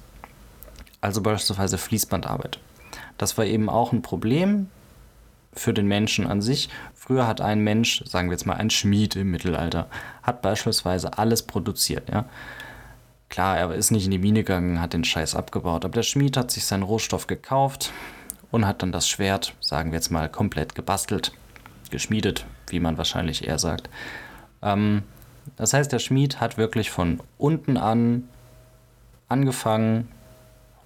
[1.02, 2.60] Also beispielsweise Fließbandarbeit.
[3.18, 4.70] Das war eben auch ein Problem
[5.54, 6.70] für den Menschen an sich.
[6.94, 9.88] Früher hat ein Mensch, sagen wir jetzt mal ein Schmied im Mittelalter,
[10.24, 12.10] hat beispielsweise alles produziert.
[12.10, 12.26] Ja?
[13.30, 16.38] Klar, er ist nicht in die Mine gegangen, hat den Scheiß abgebaut, aber der Schmied
[16.38, 17.92] hat sich seinen Rohstoff gekauft
[18.52, 21.32] und hat dann das Schwert, sagen wir jetzt mal, komplett gebastelt,
[21.92, 23.90] geschmiedet, wie man wahrscheinlich eher sagt.
[24.62, 25.04] Ähm,
[25.56, 28.28] das heißt, der Schmied hat wirklich von unten an
[29.28, 30.10] angefangen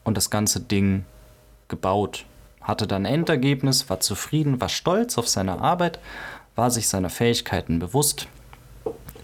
[0.03, 1.05] und das ganze Ding
[1.67, 2.25] gebaut
[2.63, 5.99] hatte dann Endergebnis, war zufrieden, war stolz auf seine Arbeit,
[6.55, 8.27] war sich seiner Fähigkeiten bewusst.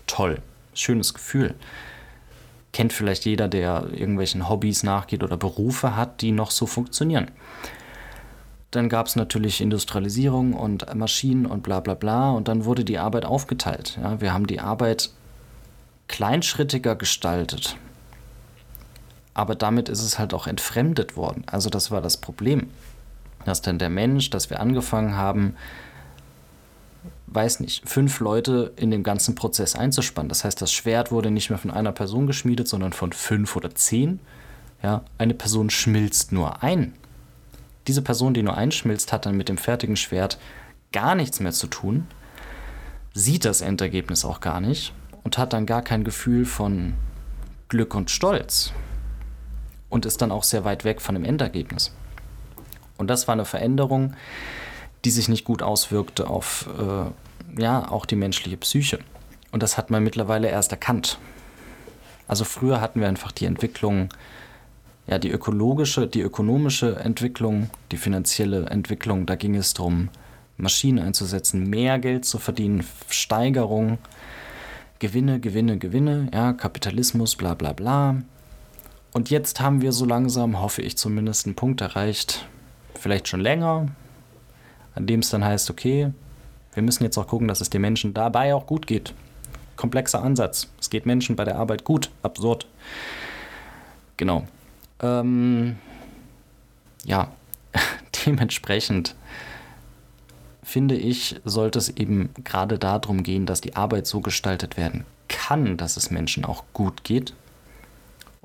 [0.07, 0.41] Toll,
[0.73, 1.55] schönes Gefühl.
[2.73, 7.31] Kennt vielleicht jeder, der irgendwelchen Hobbys nachgeht oder Berufe hat, die noch so funktionieren.
[8.71, 12.99] Dann gab es natürlich Industrialisierung und Maschinen und bla bla bla und dann wurde die
[12.99, 13.97] Arbeit aufgeteilt.
[14.01, 15.09] Ja, wir haben die Arbeit
[16.07, 17.77] kleinschrittiger gestaltet.
[19.33, 21.43] Aber damit ist es halt auch entfremdet worden.
[21.47, 22.69] Also das war das Problem
[23.45, 25.55] dass dann der Mensch, dass wir angefangen haben,
[27.27, 30.29] weiß nicht, fünf Leute in dem ganzen Prozess einzuspannen.
[30.29, 33.73] Das heißt, das Schwert wurde nicht mehr von einer Person geschmiedet, sondern von fünf oder
[33.75, 34.19] zehn.
[34.81, 36.93] Ja, eine Person schmilzt nur ein.
[37.87, 40.37] Diese Person, die nur einschmilzt, hat dann mit dem fertigen Schwert
[40.91, 42.07] gar nichts mehr zu tun,
[43.13, 46.93] sieht das Endergebnis auch gar nicht und hat dann gar kein Gefühl von
[47.67, 48.73] Glück und Stolz
[49.89, 51.93] und ist dann auch sehr weit weg von dem Endergebnis.
[52.97, 54.13] Und das war eine Veränderung,
[55.05, 58.99] die sich nicht gut auswirkte auf äh, ja, auch die menschliche Psyche.
[59.51, 61.17] Und das hat man mittlerweile erst erkannt.
[62.27, 64.09] Also früher hatten wir einfach die Entwicklung,
[65.07, 70.09] ja, die ökologische, die ökonomische Entwicklung, die finanzielle Entwicklung, da ging es darum,
[70.57, 73.97] Maschinen einzusetzen, mehr Geld zu verdienen, Steigerung,
[74.99, 78.17] Gewinne, Gewinne, Gewinne, ja, Kapitalismus, bla bla bla.
[79.11, 82.47] Und jetzt haben wir so langsam, hoffe ich zumindest, einen Punkt erreicht,
[82.95, 83.87] vielleicht schon länger,
[84.95, 86.11] an dem es dann heißt, okay,
[86.73, 89.13] wir müssen jetzt auch gucken, dass es den Menschen dabei auch gut geht.
[89.75, 90.67] Komplexer Ansatz.
[90.79, 92.11] Es geht Menschen bei der Arbeit gut.
[92.21, 92.67] Absurd.
[94.17, 94.45] Genau.
[95.01, 95.77] Ähm,
[97.05, 97.31] ja,
[98.25, 99.15] dementsprechend
[100.61, 105.77] finde ich, sollte es eben gerade darum gehen, dass die Arbeit so gestaltet werden kann,
[105.77, 107.33] dass es Menschen auch gut geht.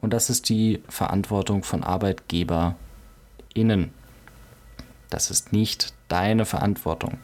[0.05, 3.91] Und das ist die Verantwortung von ArbeitgeberInnen.
[5.09, 7.17] Das ist nicht deine Verantwortung.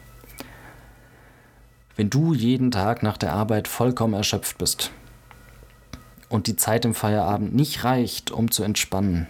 [1.95, 4.89] Wenn du jeden Tag nach der Arbeit vollkommen erschöpft bist
[6.27, 9.27] und die Zeit im Feierabend nicht reicht, um zu entspannen,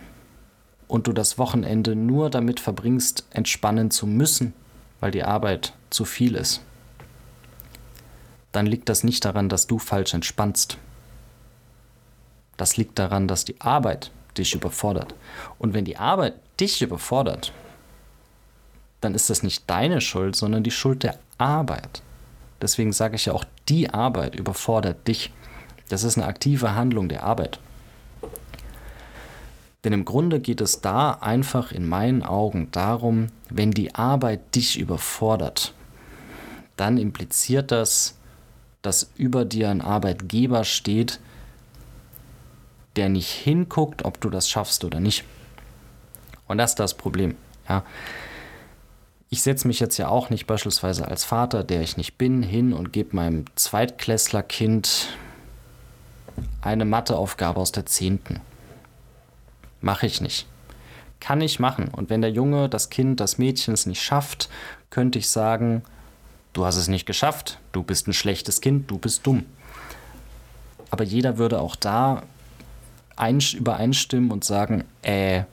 [0.87, 4.53] und du das Wochenende nur damit verbringst, entspannen zu müssen,
[5.01, 6.61] weil die Arbeit zu viel ist,
[8.53, 10.77] dann liegt das nicht daran, dass du falsch entspannst.
[12.61, 15.15] Das liegt daran, dass die Arbeit dich überfordert.
[15.57, 17.53] Und wenn die Arbeit dich überfordert,
[19.01, 22.03] dann ist das nicht deine Schuld, sondern die Schuld der Arbeit.
[22.61, 25.33] Deswegen sage ich ja auch, die Arbeit überfordert dich.
[25.89, 27.57] Das ist eine aktive Handlung der Arbeit.
[29.83, 34.77] Denn im Grunde geht es da einfach in meinen Augen darum, wenn die Arbeit dich
[34.77, 35.73] überfordert,
[36.77, 38.19] dann impliziert das,
[38.83, 41.19] dass über dir ein Arbeitgeber steht,
[42.95, 45.23] der nicht hinguckt, ob du das schaffst oder nicht.
[46.47, 47.35] Und das ist das Problem.
[47.69, 47.83] Ja.
[49.29, 52.73] Ich setze mich jetzt ja auch nicht beispielsweise als Vater, der ich nicht bin, hin
[52.73, 55.07] und gebe meinem Zweitklässlerkind
[56.61, 58.41] eine Matheaufgabe aus der zehnten.
[59.79, 60.47] Mache ich nicht.
[61.21, 61.87] Kann ich machen.
[61.87, 64.49] Und wenn der Junge, das Kind, das Mädchen es nicht schafft,
[64.89, 65.83] könnte ich sagen,
[66.51, 69.45] du hast es nicht geschafft, du bist ein schlechtes Kind, du bist dumm.
[70.89, 72.23] Aber jeder würde auch da
[73.29, 75.43] übereinstimmen und sagen, äh,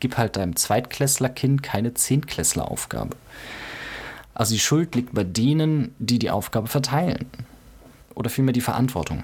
[0.00, 3.16] gib halt deinem Zweitklässlerkind keine Zehntklässleraufgabe.
[4.34, 7.26] Also die Schuld liegt bei denen, die die Aufgabe verteilen.
[8.14, 9.22] Oder vielmehr die Verantwortung.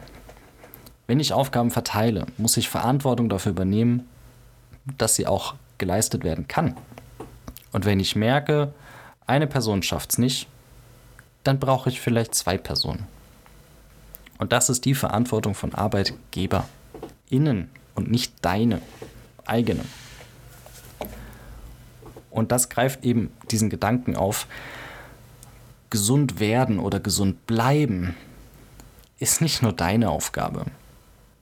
[1.06, 4.06] Wenn ich Aufgaben verteile, muss ich Verantwortung dafür übernehmen,
[4.98, 6.76] dass sie auch geleistet werden kann.
[7.72, 8.72] Und wenn ich merke,
[9.26, 10.46] eine Person schafft es nicht,
[11.44, 13.06] dann brauche ich vielleicht zwei Personen.
[14.38, 18.80] Und das ist die Verantwortung von ArbeitgeberInnen und nicht deine
[19.44, 19.84] eigene.
[22.30, 24.46] Und das greift eben diesen Gedanken auf,
[25.90, 28.14] gesund werden oder gesund bleiben
[29.18, 30.66] ist nicht nur deine Aufgabe.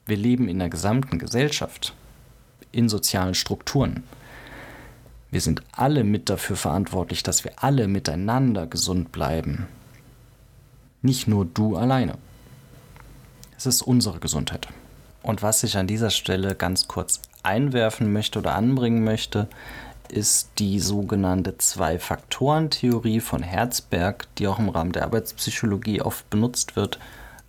[0.06, 1.94] Wir leben in der gesamten Gesellschaft,
[2.72, 4.02] in sozialen Strukturen.
[5.30, 9.66] Wir sind alle mit dafür verantwortlich, dass wir alle miteinander gesund bleiben.
[11.02, 12.16] Nicht nur du alleine.
[13.58, 14.68] Es ist unsere Gesundheit.
[15.26, 19.48] Und was ich an dieser Stelle ganz kurz einwerfen möchte oder anbringen möchte,
[20.08, 27.00] ist die sogenannte Zwei-Faktoren-Theorie von Herzberg, die auch im Rahmen der Arbeitspsychologie oft benutzt wird.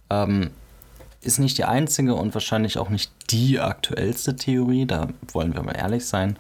[0.10, 0.50] Ähm,
[1.22, 5.78] ist nicht die einzige und wahrscheinlich auch nicht die aktuellste Theorie, da wollen wir mal
[5.78, 6.40] ehrlich sein.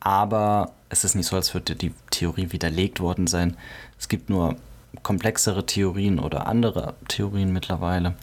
[0.00, 3.56] Aber es ist nicht so, als würde die Theorie widerlegt worden sein.
[3.98, 4.56] Es gibt nur
[5.02, 8.14] komplexere Theorien oder andere Theorien mittlerweile.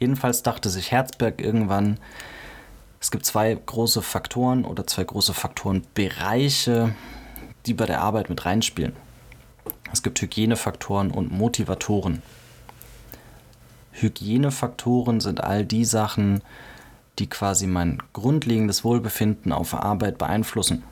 [0.00, 1.98] Jedenfalls dachte sich Herzberg irgendwann,
[3.00, 6.94] es gibt zwei große Faktoren oder zwei große Faktorenbereiche,
[7.66, 8.96] die bei der Arbeit mit reinspielen.
[9.92, 12.22] Es gibt Hygienefaktoren und Motivatoren.
[13.92, 16.42] Hygienefaktoren sind all die Sachen,
[17.18, 20.82] die quasi mein grundlegendes Wohlbefinden auf Arbeit beeinflussen.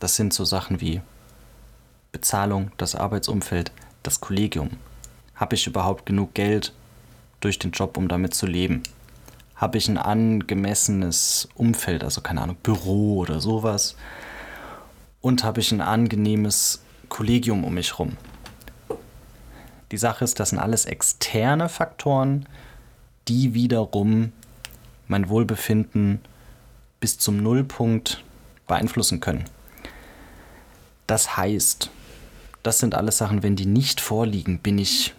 [0.00, 1.00] Das sind so Sachen wie
[2.12, 4.70] Bezahlung, das Arbeitsumfeld, das Kollegium.
[5.34, 6.74] Habe ich überhaupt genug Geld
[7.40, 8.82] durch den Job, um damit zu leben?
[9.56, 13.96] Habe ich ein angemessenes Umfeld, also keine Ahnung, Büro oder sowas?
[15.20, 18.16] Und habe ich ein angenehmes Kollegium um mich herum?
[19.90, 22.46] Die Sache ist, das sind alles externe Faktoren,
[23.28, 24.32] die wiederum
[25.08, 26.20] mein Wohlbefinden
[27.00, 28.22] bis zum Nullpunkt
[28.68, 29.44] beeinflussen können.
[31.06, 31.90] Das heißt,
[32.62, 35.14] das sind alles Sachen, wenn die nicht vorliegen, bin ich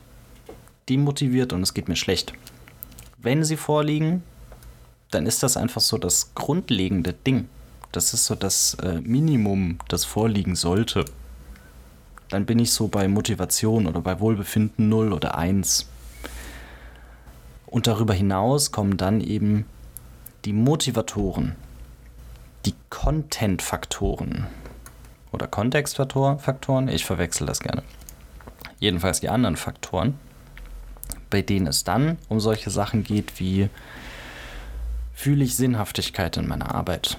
[0.91, 2.33] demotiviert und es geht mir schlecht.
[3.17, 4.23] Wenn sie vorliegen,
[5.09, 7.47] dann ist das einfach so das grundlegende Ding.
[7.91, 11.05] Das ist so das äh, Minimum, das vorliegen sollte
[12.31, 15.89] dann bin ich so bei Motivation oder bei Wohlbefinden 0 oder 1.
[17.65, 19.65] Und darüber hinaus kommen dann eben
[20.45, 21.57] die Motivatoren,
[22.65, 24.47] die Content-Faktoren
[25.33, 27.83] oder Kontextfaktoren, ich verwechsel das gerne.
[28.79, 30.17] Jedenfalls die anderen Faktoren,
[31.31, 33.69] bei denen es dann um solche Sachen geht wie
[35.13, 37.17] fühle ich Sinnhaftigkeit in meiner Arbeit,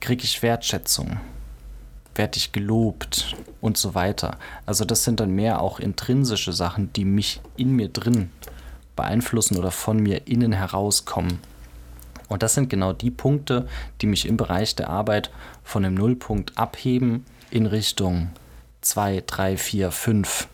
[0.00, 1.18] kriege ich Wertschätzung,
[2.14, 4.38] werde ich gelobt und so weiter.
[4.66, 8.30] Also das sind dann mehr auch intrinsische Sachen, die mich in mir drin
[8.96, 11.38] beeinflussen oder von mir innen herauskommen.
[12.28, 13.68] Und das sind genau die Punkte,
[14.00, 15.30] die mich im Bereich der Arbeit
[15.62, 18.30] von dem Nullpunkt abheben in Richtung
[18.80, 20.48] 2, 3, 4, 5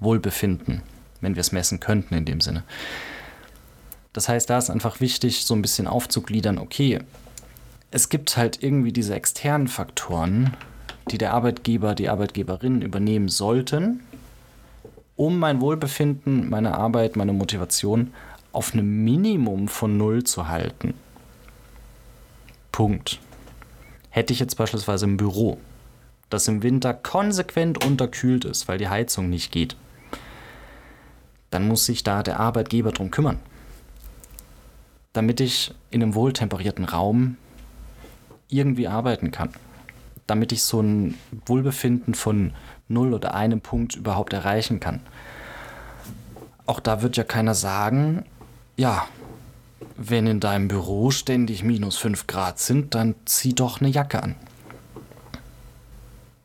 [0.00, 0.82] Wohlbefinden,
[1.22, 2.64] wenn wir es messen könnten in dem Sinne.
[4.12, 7.00] Das heißt, da ist einfach wichtig, so ein bisschen aufzugliedern, okay,
[7.90, 10.54] es gibt halt irgendwie diese externen Faktoren,
[11.10, 14.00] die der Arbeitgeber, die Arbeitgeberin übernehmen sollten,
[15.16, 18.12] um mein Wohlbefinden, meine Arbeit, meine Motivation
[18.52, 20.94] auf einem Minimum von Null zu halten.
[22.70, 23.18] Punkt.
[24.10, 25.58] Hätte ich jetzt beispielsweise ein Büro,
[26.28, 29.76] das im Winter konsequent unterkühlt ist, weil die Heizung nicht geht,
[31.52, 33.38] dann muss sich da der Arbeitgeber drum kümmern.
[35.12, 37.36] Damit ich in einem wohltemperierten Raum
[38.48, 39.50] irgendwie arbeiten kann.
[40.26, 42.54] Damit ich so ein Wohlbefinden von
[42.88, 45.00] null oder einem Punkt überhaupt erreichen kann.
[46.64, 48.24] Auch da wird ja keiner sagen,
[48.76, 49.06] ja,
[49.96, 54.36] wenn in deinem Büro ständig minus 5 Grad sind, dann zieh doch eine Jacke an.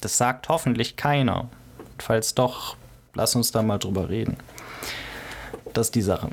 [0.01, 1.47] Das sagt hoffentlich keiner.
[1.97, 2.76] Falls doch,
[3.14, 4.36] lass uns da mal drüber reden.
[5.74, 6.30] Das ist die Sache.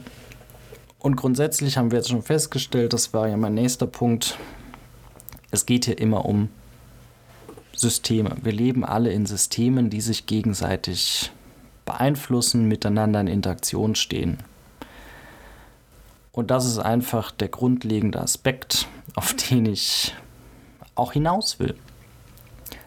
[0.98, 4.38] Und grundsätzlich haben wir jetzt schon festgestellt, das war ja mein nächster Punkt,
[5.50, 6.48] es geht hier immer um
[7.76, 8.36] Systeme.
[8.42, 11.30] Wir leben alle in Systemen, die sich gegenseitig
[11.84, 14.38] beeinflussen, miteinander in Interaktion stehen.
[16.32, 20.14] Und das ist einfach der grundlegende Aspekt, auf den ich
[20.94, 21.74] auch hinaus will.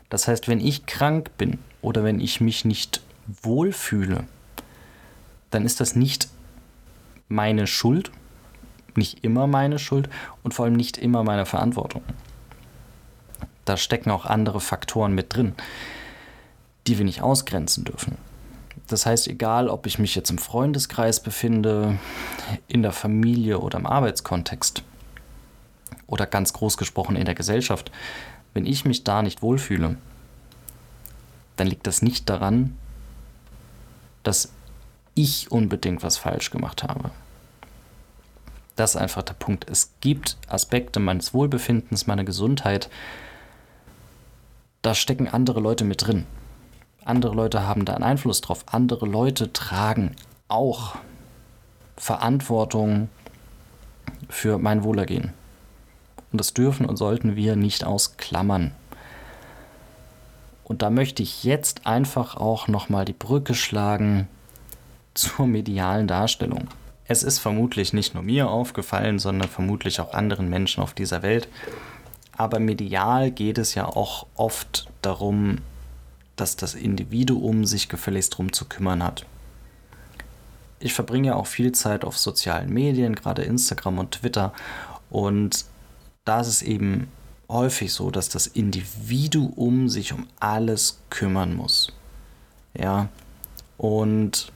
[0.09, 3.01] Das heißt, wenn ich krank bin oder wenn ich mich nicht
[3.43, 4.25] wohlfühle,
[5.51, 6.29] dann ist das nicht
[7.28, 8.11] meine Schuld,
[8.95, 10.09] nicht immer meine Schuld
[10.43, 12.03] und vor allem nicht immer meine Verantwortung.
[13.65, 15.53] Da stecken auch andere Faktoren mit drin,
[16.88, 18.17] die wir nicht ausgrenzen dürfen.
[18.88, 21.99] Das heißt, egal ob ich mich jetzt im Freundeskreis befinde,
[22.67, 24.84] in der Familie oder im Arbeitskontext
[26.07, 27.91] oder ganz groß gesprochen in der Gesellschaft,
[28.53, 29.97] wenn ich mich da nicht wohlfühle,
[31.57, 32.78] dann liegt das nicht daran,
[34.23, 34.53] dass
[35.18, 37.11] ich unbedingt was falsch gemacht habe.
[38.76, 39.68] Das ist einfach der Punkt.
[39.70, 42.89] Es gibt Aspekte meines Wohlbefindens, meiner Gesundheit,
[44.84, 46.26] da stecken andere Leute mit drin.
[47.03, 48.63] Andere Leute haben da einen Einfluss drauf.
[48.68, 50.15] Andere Leute tragen
[50.47, 50.95] auch
[51.97, 53.09] Verantwortung
[54.30, 55.34] für mein Wohlergehen.
[56.32, 58.72] Und das dürfen und sollten wir nicht ausklammern.
[60.63, 64.28] Und da möchte ich jetzt einfach auch nochmal die Brücke schlagen
[65.18, 66.68] zur medialen Darstellung.
[67.05, 71.47] Es ist vermutlich nicht nur mir aufgefallen, sondern vermutlich auch anderen Menschen auf dieser Welt.
[72.36, 75.59] Aber medial geht es ja auch oft darum,
[76.36, 79.26] dass das Individuum sich gefälligst drum zu kümmern hat.
[80.80, 84.53] Ich verbringe auch viel Zeit auf sozialen Medien, gerade Instagram und Twitter.
[85.09, 85.65] Und
[86.26, 87.07] da ist es eben
[87.49, 91.93] häufig so, dass das Individuum sich um alles kümmern muss.
[92.78, 93.07] Ja,
[93.78, 94.51] und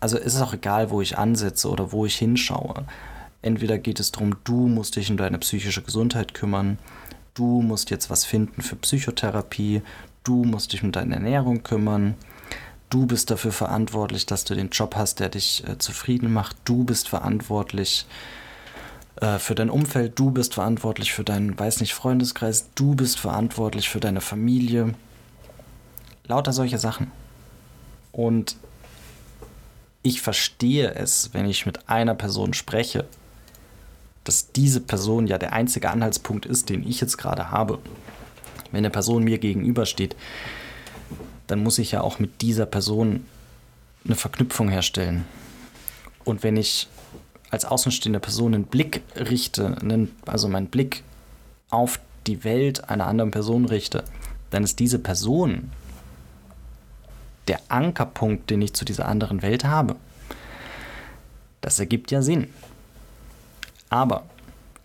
[0.00, 2.84] also ist es auch egal, wo ich ansetze oder wo ich hinschaue.
[3.42, 6.78] Entweder geht es darum, du musst dich um deine psychische Gesundheit kümmern,
[7.34, 9.82] du musst jetzt was finden für Psychotherapie,
[10.24, 12.14] du musst dich um deine Ernährung kümmern,
[12.90, 16.84] du bist dafür verantwortlich, dass du den Job hast, der dich äh, zufrieden macht, du
[16.84, 18.06] bist verantwortlich
[19.20, 23.88] äh, für dein Umfeld, du bist verantwortlich für deinen, weiß nicht, Freundeskreis, du bist verantwortlich
[23.88, 24.94] für deine Familie.
[26.26, 27.10] Lauter solche Sachen.
[28.12, 28.56] Und
[30.06, 33.06] ich verstehe es, wenn ich mit einer Person spreche,
[34.22, 37.80] dass diese Person ja der einzige Anhaltspunkt ist, den ich jetzt gerade habe.
[38.70, 40.14] Wenn eine Person mir gegenübersteht,
[41.48, 43.26] dann muss ich ja auch mit dieser Person
[44.04, 45.24] eine Verknüpfung herstellen.
[46.24, 46.86] Und wenn ich
[47.50, 49.76] als außenstehende Person einen Blick richte,
[50.24, 51.02] also meinen Blick
[51.70, 51.98] auf
[52.28, 54.04] die Welt einer anderen Person richte,
[54.50, 55.72] dann ist diese Person
[57.48, 59.96] der Ankerpunkt, den ich zu dieser anderen Welt habe.
[61.60, 62.48] Das ergibt ja Sinn.
[63.88, 64.24] Aber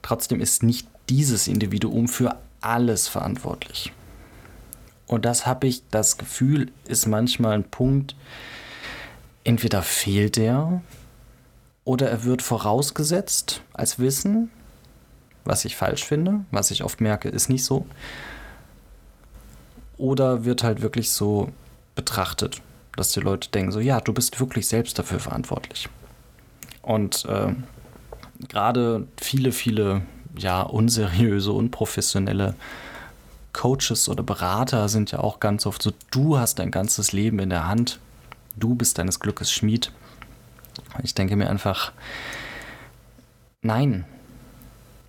[0.02, 3.92] trotzdem ist nicht dieses Individuum für alles verantwortlich.
[5.08, 8.16] Und das habe ich, das Gefühl ist manchmal ein Punkt,
[9.44, 10.82] entweder fehlt er
[11.84, 14.50] oder er wird vorausgesetzt als Wissen,
[15.44, 17.86] was ich falsch finde, was ich oft merke, ist nicht so.
[19.98, 21.50] Oder wird halt wirklich so
[21.96, 22.62] betrachtet,
[22.96, 25.90] dass die Leute denken, so ja, du bist wirklich selbst dafür verantwortlich.
[26.82, 27.54] Und äh,
[28.48, 30.02] gerade viele, viele
[30.38, 32.56] ja unseriöse, unprofessionelle
[33.54, 37.50] Coaches oder Berater sind ja auch ganz oft so, du hast dein ganzes Leben in
[37.50, 38.00] der Hand,
[38.56, 39.92] du bist deines Glückes Schmied.
[41.04, 41.92] Ich denke mir einfach,
[43.62, 44.06] nein,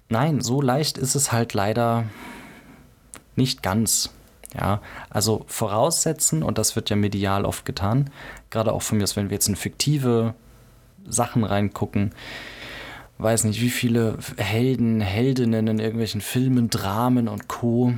[0.09, 2.05] nein, so leicht ist es halt leider
[3.37, 4.11] nicht ganz.
[4.55, 8.11] Ja, also voraussetzen, und das wird ja medial oft getan,
[8.50, 10.34] gerade auch von mir, wenn wir jetzt in fiktive
[11.07, 12.12] Sachen reingucken,
[13.18, 17.94] weiß nicht, wie viele Helden, Heldinnen in irgendwelchen Filmen, Dramen und Co.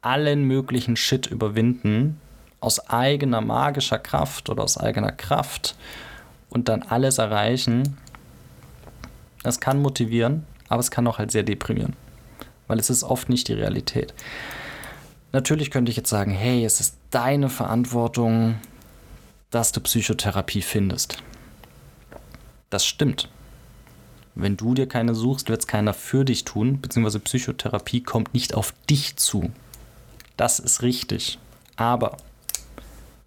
[0.00, 2.20] allen möglichen Shit überwinden,
[2.60, 5.76] aus eigener magischer Kraft oder aus eigener Kraft
[6.50, 7.96] und dann alles erreichen,
[9.44, 11.94] das kann motivieren, aber es kann auch halt sehr deprimieren,
[12.66, 14.12] weil es ist oft nicht die Realität.
[15.32, 18.56] Natürlich könnte ich jetzt sagen, hey, es ist deine Verantwortung,
[19.50, 21.22] dass du Psychotherapie findest.
[22.70, 23.28] Das stimmt.
[24.34, 28.54] Wenn du dir keine suchst, wird es keiner für dich tun, beziehungsweise Psychotherapie kommt nicht
[28.54, 29.50] auf dich zu.
[30.36, 31.38] Das ist richtig.
[31.76, 32.16] Aber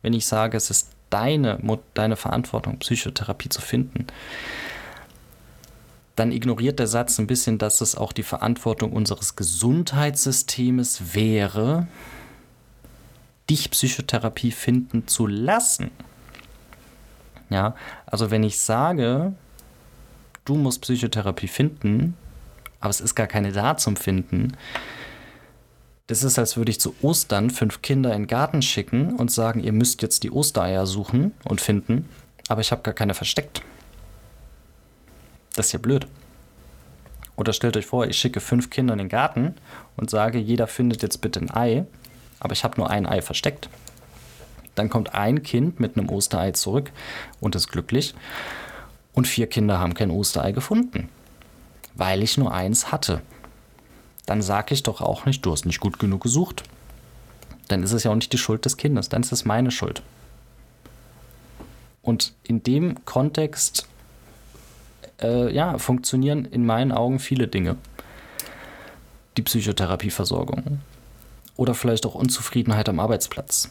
[0.01, 1.59] wenn ich sage, es ist deine,
[1.93, 4.07] deine Verantwortung, Psychotherapie zu finden,
[6.15, 11.87] dann ignoriert der Satz ein bisschen, dass es auch die Verantwortung unseres Gesundheitssystems wäre,
[13.49, 15.91] dich Psychotherapie finden zu lassen.
[17.49, 19.33] Ja, also wenn ich sage,
[20.45, 22.15] du musst Psychotherapie finden,
[22.79, 24.55] aber es ist gar keine da zum Finden,
[26.07, 29.61] das ist, als würde ich zu Ostern fünf Kinder in den Garten schicken und sagen,
[29.61, 32.09] ihr müsst jetzt die Ostereier suchen und finden,
[32.49, 33.61] aber ich habe gar keine versteckt.
[35.55, 36.07] Das ist ja blöd.
[37.35, 39.55] Oder stellt euch vor, ich schicke fünf Kinder in den Garten
[39.97, 41.85] und sage, jeder findet jetzt bitte ein Ei,
[42.39, 43.69] aber ich habe nur ein Ei versteckt.
[44.75, 46.91] Dann kommt ein Kind mit einem Osterei zurück
[47.39, 48.15] und ist glücklich.
[49.13, 51.09] Und vier Kinder haben kein Osterei gefunden,
[51.95, 53.21] weil ich nur eins hatte
[54.31, 56.63] dann sage ich doch auch nicht, du hast nicht gut genug gesucht.
[57.67, 60.01] Dann ist es ja auch nicht die Schuld des Kindes, dann ist es meine Schuld.
[62.01, 63.87] Und in dem Kontext
[65.21, 67.77] äh, ja, funktionieren in meinen Augen viele Dinge.
[69.37, 70.79] Die Psychotherapieversorgung.
[71.55, 73.69] Oder vielleicht auch Unzufriedenheit am Arbeitsplatz.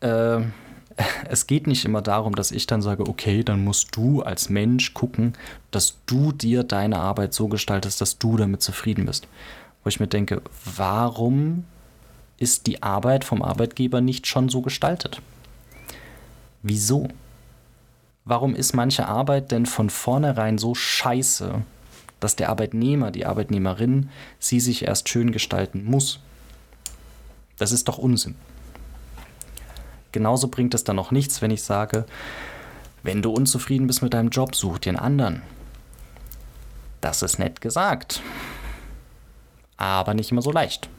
[0.00, 0.40] Äh,
[1.28, 4.94] es geht nicht immer darum, dass ich dann sage, okay, dann musst du als Mensch
[4.94, 5.34] gucken,
[5.70, 9.28] dass du dir deine Arbeit so gestaltest, dass du damit zufrieden bist.
[9.82, 10.42] Wo ich mir denke,
[10.76, 11.64] warum
[12.38, 15.20] ist die Arbeit vom Arbeitgeber nicht schon so gestaltet?
[16.62, 17.08] Wieso?
[18.24, 21.62] Warum ist manche Arbeit denn von vornherein so scheiße,
[22.20, 26.20] dass der Arbeitnehmer, die Arbeitnehmerin sie sich erst schön gestalten muss?
[27.58, 28.36] Das ist doch Unsinn.
[30.12, 32.04] Genauso bringt es dann noch nichts, wenn ich sage,
[33.02, 35.42] wenn du unzufrieden bist mit deinem Job, such dir einen anderen.
[37.00, 38.20] Das ist nett gesagt,
[39.76, 40.90] aber nicht immer so leicht.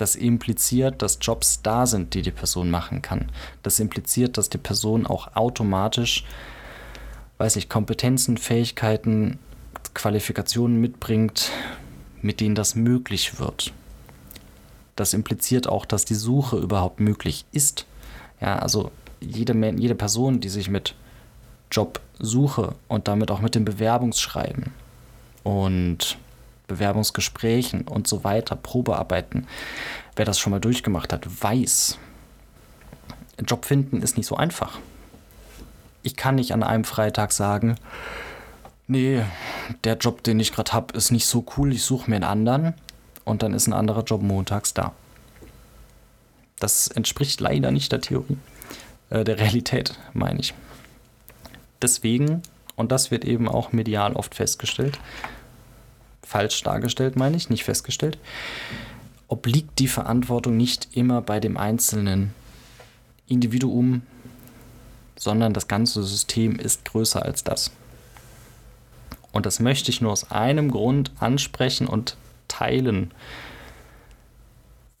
[0.00, 3.30] Das impliziert, dass Jobs da sind, die die Person machen kann.
[3.62, 6.24] Das impliziert, dass die Person auch automatisch,
[7.36, 9.38] weiß ich, Kompetenzen, Fähigkeiten,
[9.92, 11.50] Qualifikationen mitbringt,
[12.22, 13.74] mit denen das möglich wird.
[14.96, 17.84] Das impliziert auch, dass die Suche überhaupt möglich ist.
[18.40, 18.90] Ja, also
[19.20, 20.94] jede, jede Person, die sich mit
[21.70, 24.72] Jobsuche und damit auch mit dem Bewerbungsschreiben
[25.42, 26.16] und
[26.74, 29.46] Bewerbungsgesprächen und so weiter, Probearbeiten,
[30.16, 31.98] wer das schon mal durchgemacht hat, weiß,
[33.46, 34.78] Job finden ist nicht so einfach.
[36.02, 37.76] Ich kann nicht an einem Freitag sagen,
[38.86, 39.22] nee,
[39.84, 42.74] der Job, den ich gerade habe, ist nicht so cool, ich suche mir einen anderen
[43.24, 44.92] und dann ist ein anderer Job montags da.
[46.58, 48.38] Das entspricht leider nicht der Theorie,
[49.10, 50.54] äh, der Realität, meine ich.
[51.80, 52.42] Deswegen,
[52.76, 54.98] und das wird eben auch medial oft festgestellt,
[56.30, 58.16] falsch dargestellt, meine ich, nicht festgestellt,
[59.26, 62.32] obliegt die Verantwortung nicht immer bei dem einzelnen
[63.26, 64.02] Individuum,
[65.16, 67.72] sondern das ganze System ist größer als das.
[69.32, 72.16] Und das möchte ich nur aus einem Grund ansprechen und
[72.46, 73.10] teilen,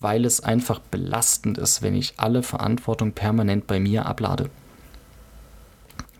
[0.00, 4.50] weil es einfach belastend ist, wenn ich alle Verantwortung permanent bei mir ablade.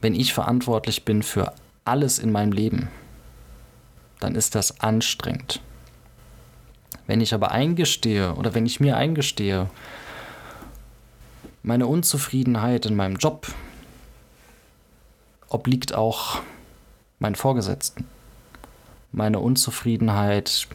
[0.01, 1.53] Wenn ich verantwortlich bin für
[1.85, 2.89] alles in meinem Leben,
[4.21, 5.61] dann ist das anstrengend.
[7.07, 9.69] Wenn ich aber eingestehe oder wenn ich mir eingestehe,
[11.63, 13.49] meine Unzufriedenheit in meinem Job
[15.49, 16.41] obliegt auch
[17.19, 18.07] meinen Vorgesetzten.
[19.13, 20.69] Meine Unzufriedenheit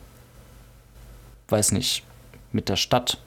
[1.47, 2.03] weiß nicht,
[2.51, 3.17] mit der Stadt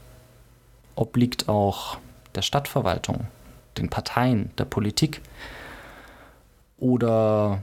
[0.95, 1.99] obliegt auch
[2.35, 3.27] der Stadtverwaltung,
[3.77, 5.23] den Parteien, der Politik
[6.79, 7.63] oder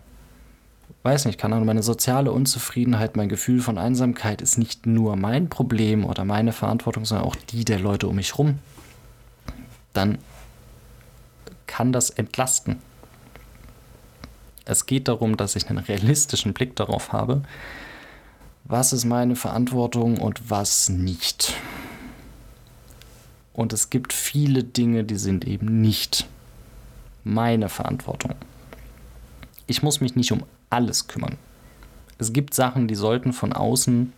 [1.06, 5.50] weiß nicht, kann auch meine soziale Unzufriedenheit, mein Gefühl von Einsamkeit ist nicht nur mein
[5.50, 8.58] Problem oder meine Verantwortung, sondern auch die der Leute um mich herum.
[9.94, 10.18] Dann
[11.68, 12.78] kann das entlasten.
[14.66, 17.44] Es geht darum, dass ich einen realistischen Blick darauf habe,
[18.64, 21.54] was ist meine Verantwortung und was nicht.
[23.54, 26.28] Und es gibt viele Dinge, die sind eben nicht
[27.24, 28.34] meine Verantwortung.
[29.68, 30.44] Ich muss mich nicht um
[30.76, 31.38] alles kümmern.
[32.18, 34.12] Es gibt Sachen, die sollten von außen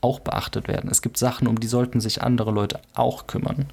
[0.00, 0.90] auch beachtet werden.
[0.90, 3.66] Es gibt Sachen, um die sollten sich andere Leute auch kümmern.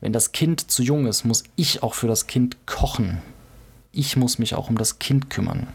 [0.00, 3.22] Wenn das Kind zu jung ist, muss ich auch für das Kind kochen.
[3.92, 5.68] Ich muss mich auch um das Kind kümmern.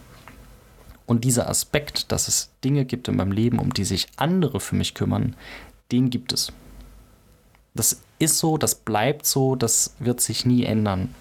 [1.08, 4.76] Und dieser Aspekt, dass es Dinge gibt in meinem Leben, um die sich andere für
[4.76, 5.36] mich kümmern,
[5.92, 6.54] den gibt es.
[7.74, 11.16] Das ist so, das bleibt so, das wird sich nie ändern.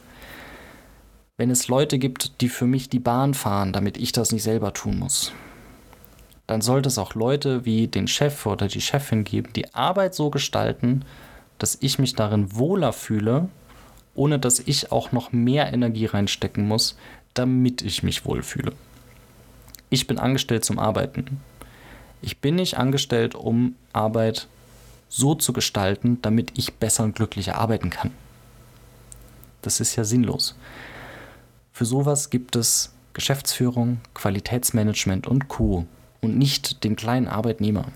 [1.40, 4.74] Wenn es Leute gibt, die für mich die Bahn fahren, damit ich das nicht selber
[4.74, 5.32] tun muss,
[6.46, 10.28] dann sollte es auch Leute wie den Chef oder die Chefin geben, die Arbeit so
[10.28, 11.02] gestalten,
[11.56, 13.48] dass ich mich darin wohler fühle,
[14.14, 16.98] ohne dass ich auch noch mehr Energie reinstecken muss,
[17.32, 18.74] damit ich mich wohlfühle.
[19.88, 21.40] Ich bin angestellt zum Arbeiten.
[22.20, 24.46] Ich bin nicht angestellt, um Arbeit
[25.08, 28.10] so zu gestalten, damit ich besser und glücklicher arbeiten kann.
[29.62, 30.54] Das ist ja sinnlos.
[31.80, 35.86] Für sowas gibt es Geschäftsführung, Qualitätsmanagement und Co.
[36.20, 37.86] und nicht den kleinen Arbeitnehmer.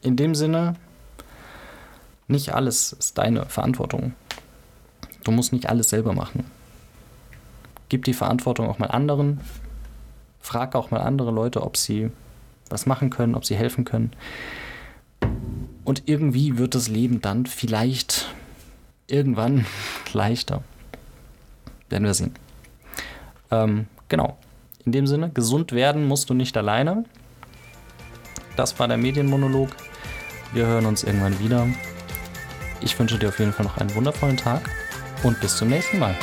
[0.00, 0.76] In dem Sinne,
[2.28, 4.14] nicht alles ist deine Verantwortung.
[5.24, 6.46] Du musst nicht alles selber machen.
[7.90, 9.42] Gib die Verantwortung auch mal anderen.
[10.40, 12.10] Frag auch mal andere Leute, ob sie
[12.70, 14.10] was machen können, ob sie helfen können.
[15.84, 18.34] Und irgendwie wird das Leben dann vielleicht
[19.06, 19.66] irgendwann
[20.14, 20.62] leichter.
[21.92, 22.32] Werden wir sehen.
[23.50, 24.38] Ähm, genau.
[24.86, 27.04] In dem Sinne, gesund werden musst du nicht alleine.
[28.56, 29.68] Das war der Medienmonolog.
[30.54, 31.68] Wir hören uns irgendwann wieder.
[32.80, 34.68] Ich wünsche dir auf jeden Fall noch einen wundervollen Tag
[35.22, 36.16] und bis zum nächsten Mal.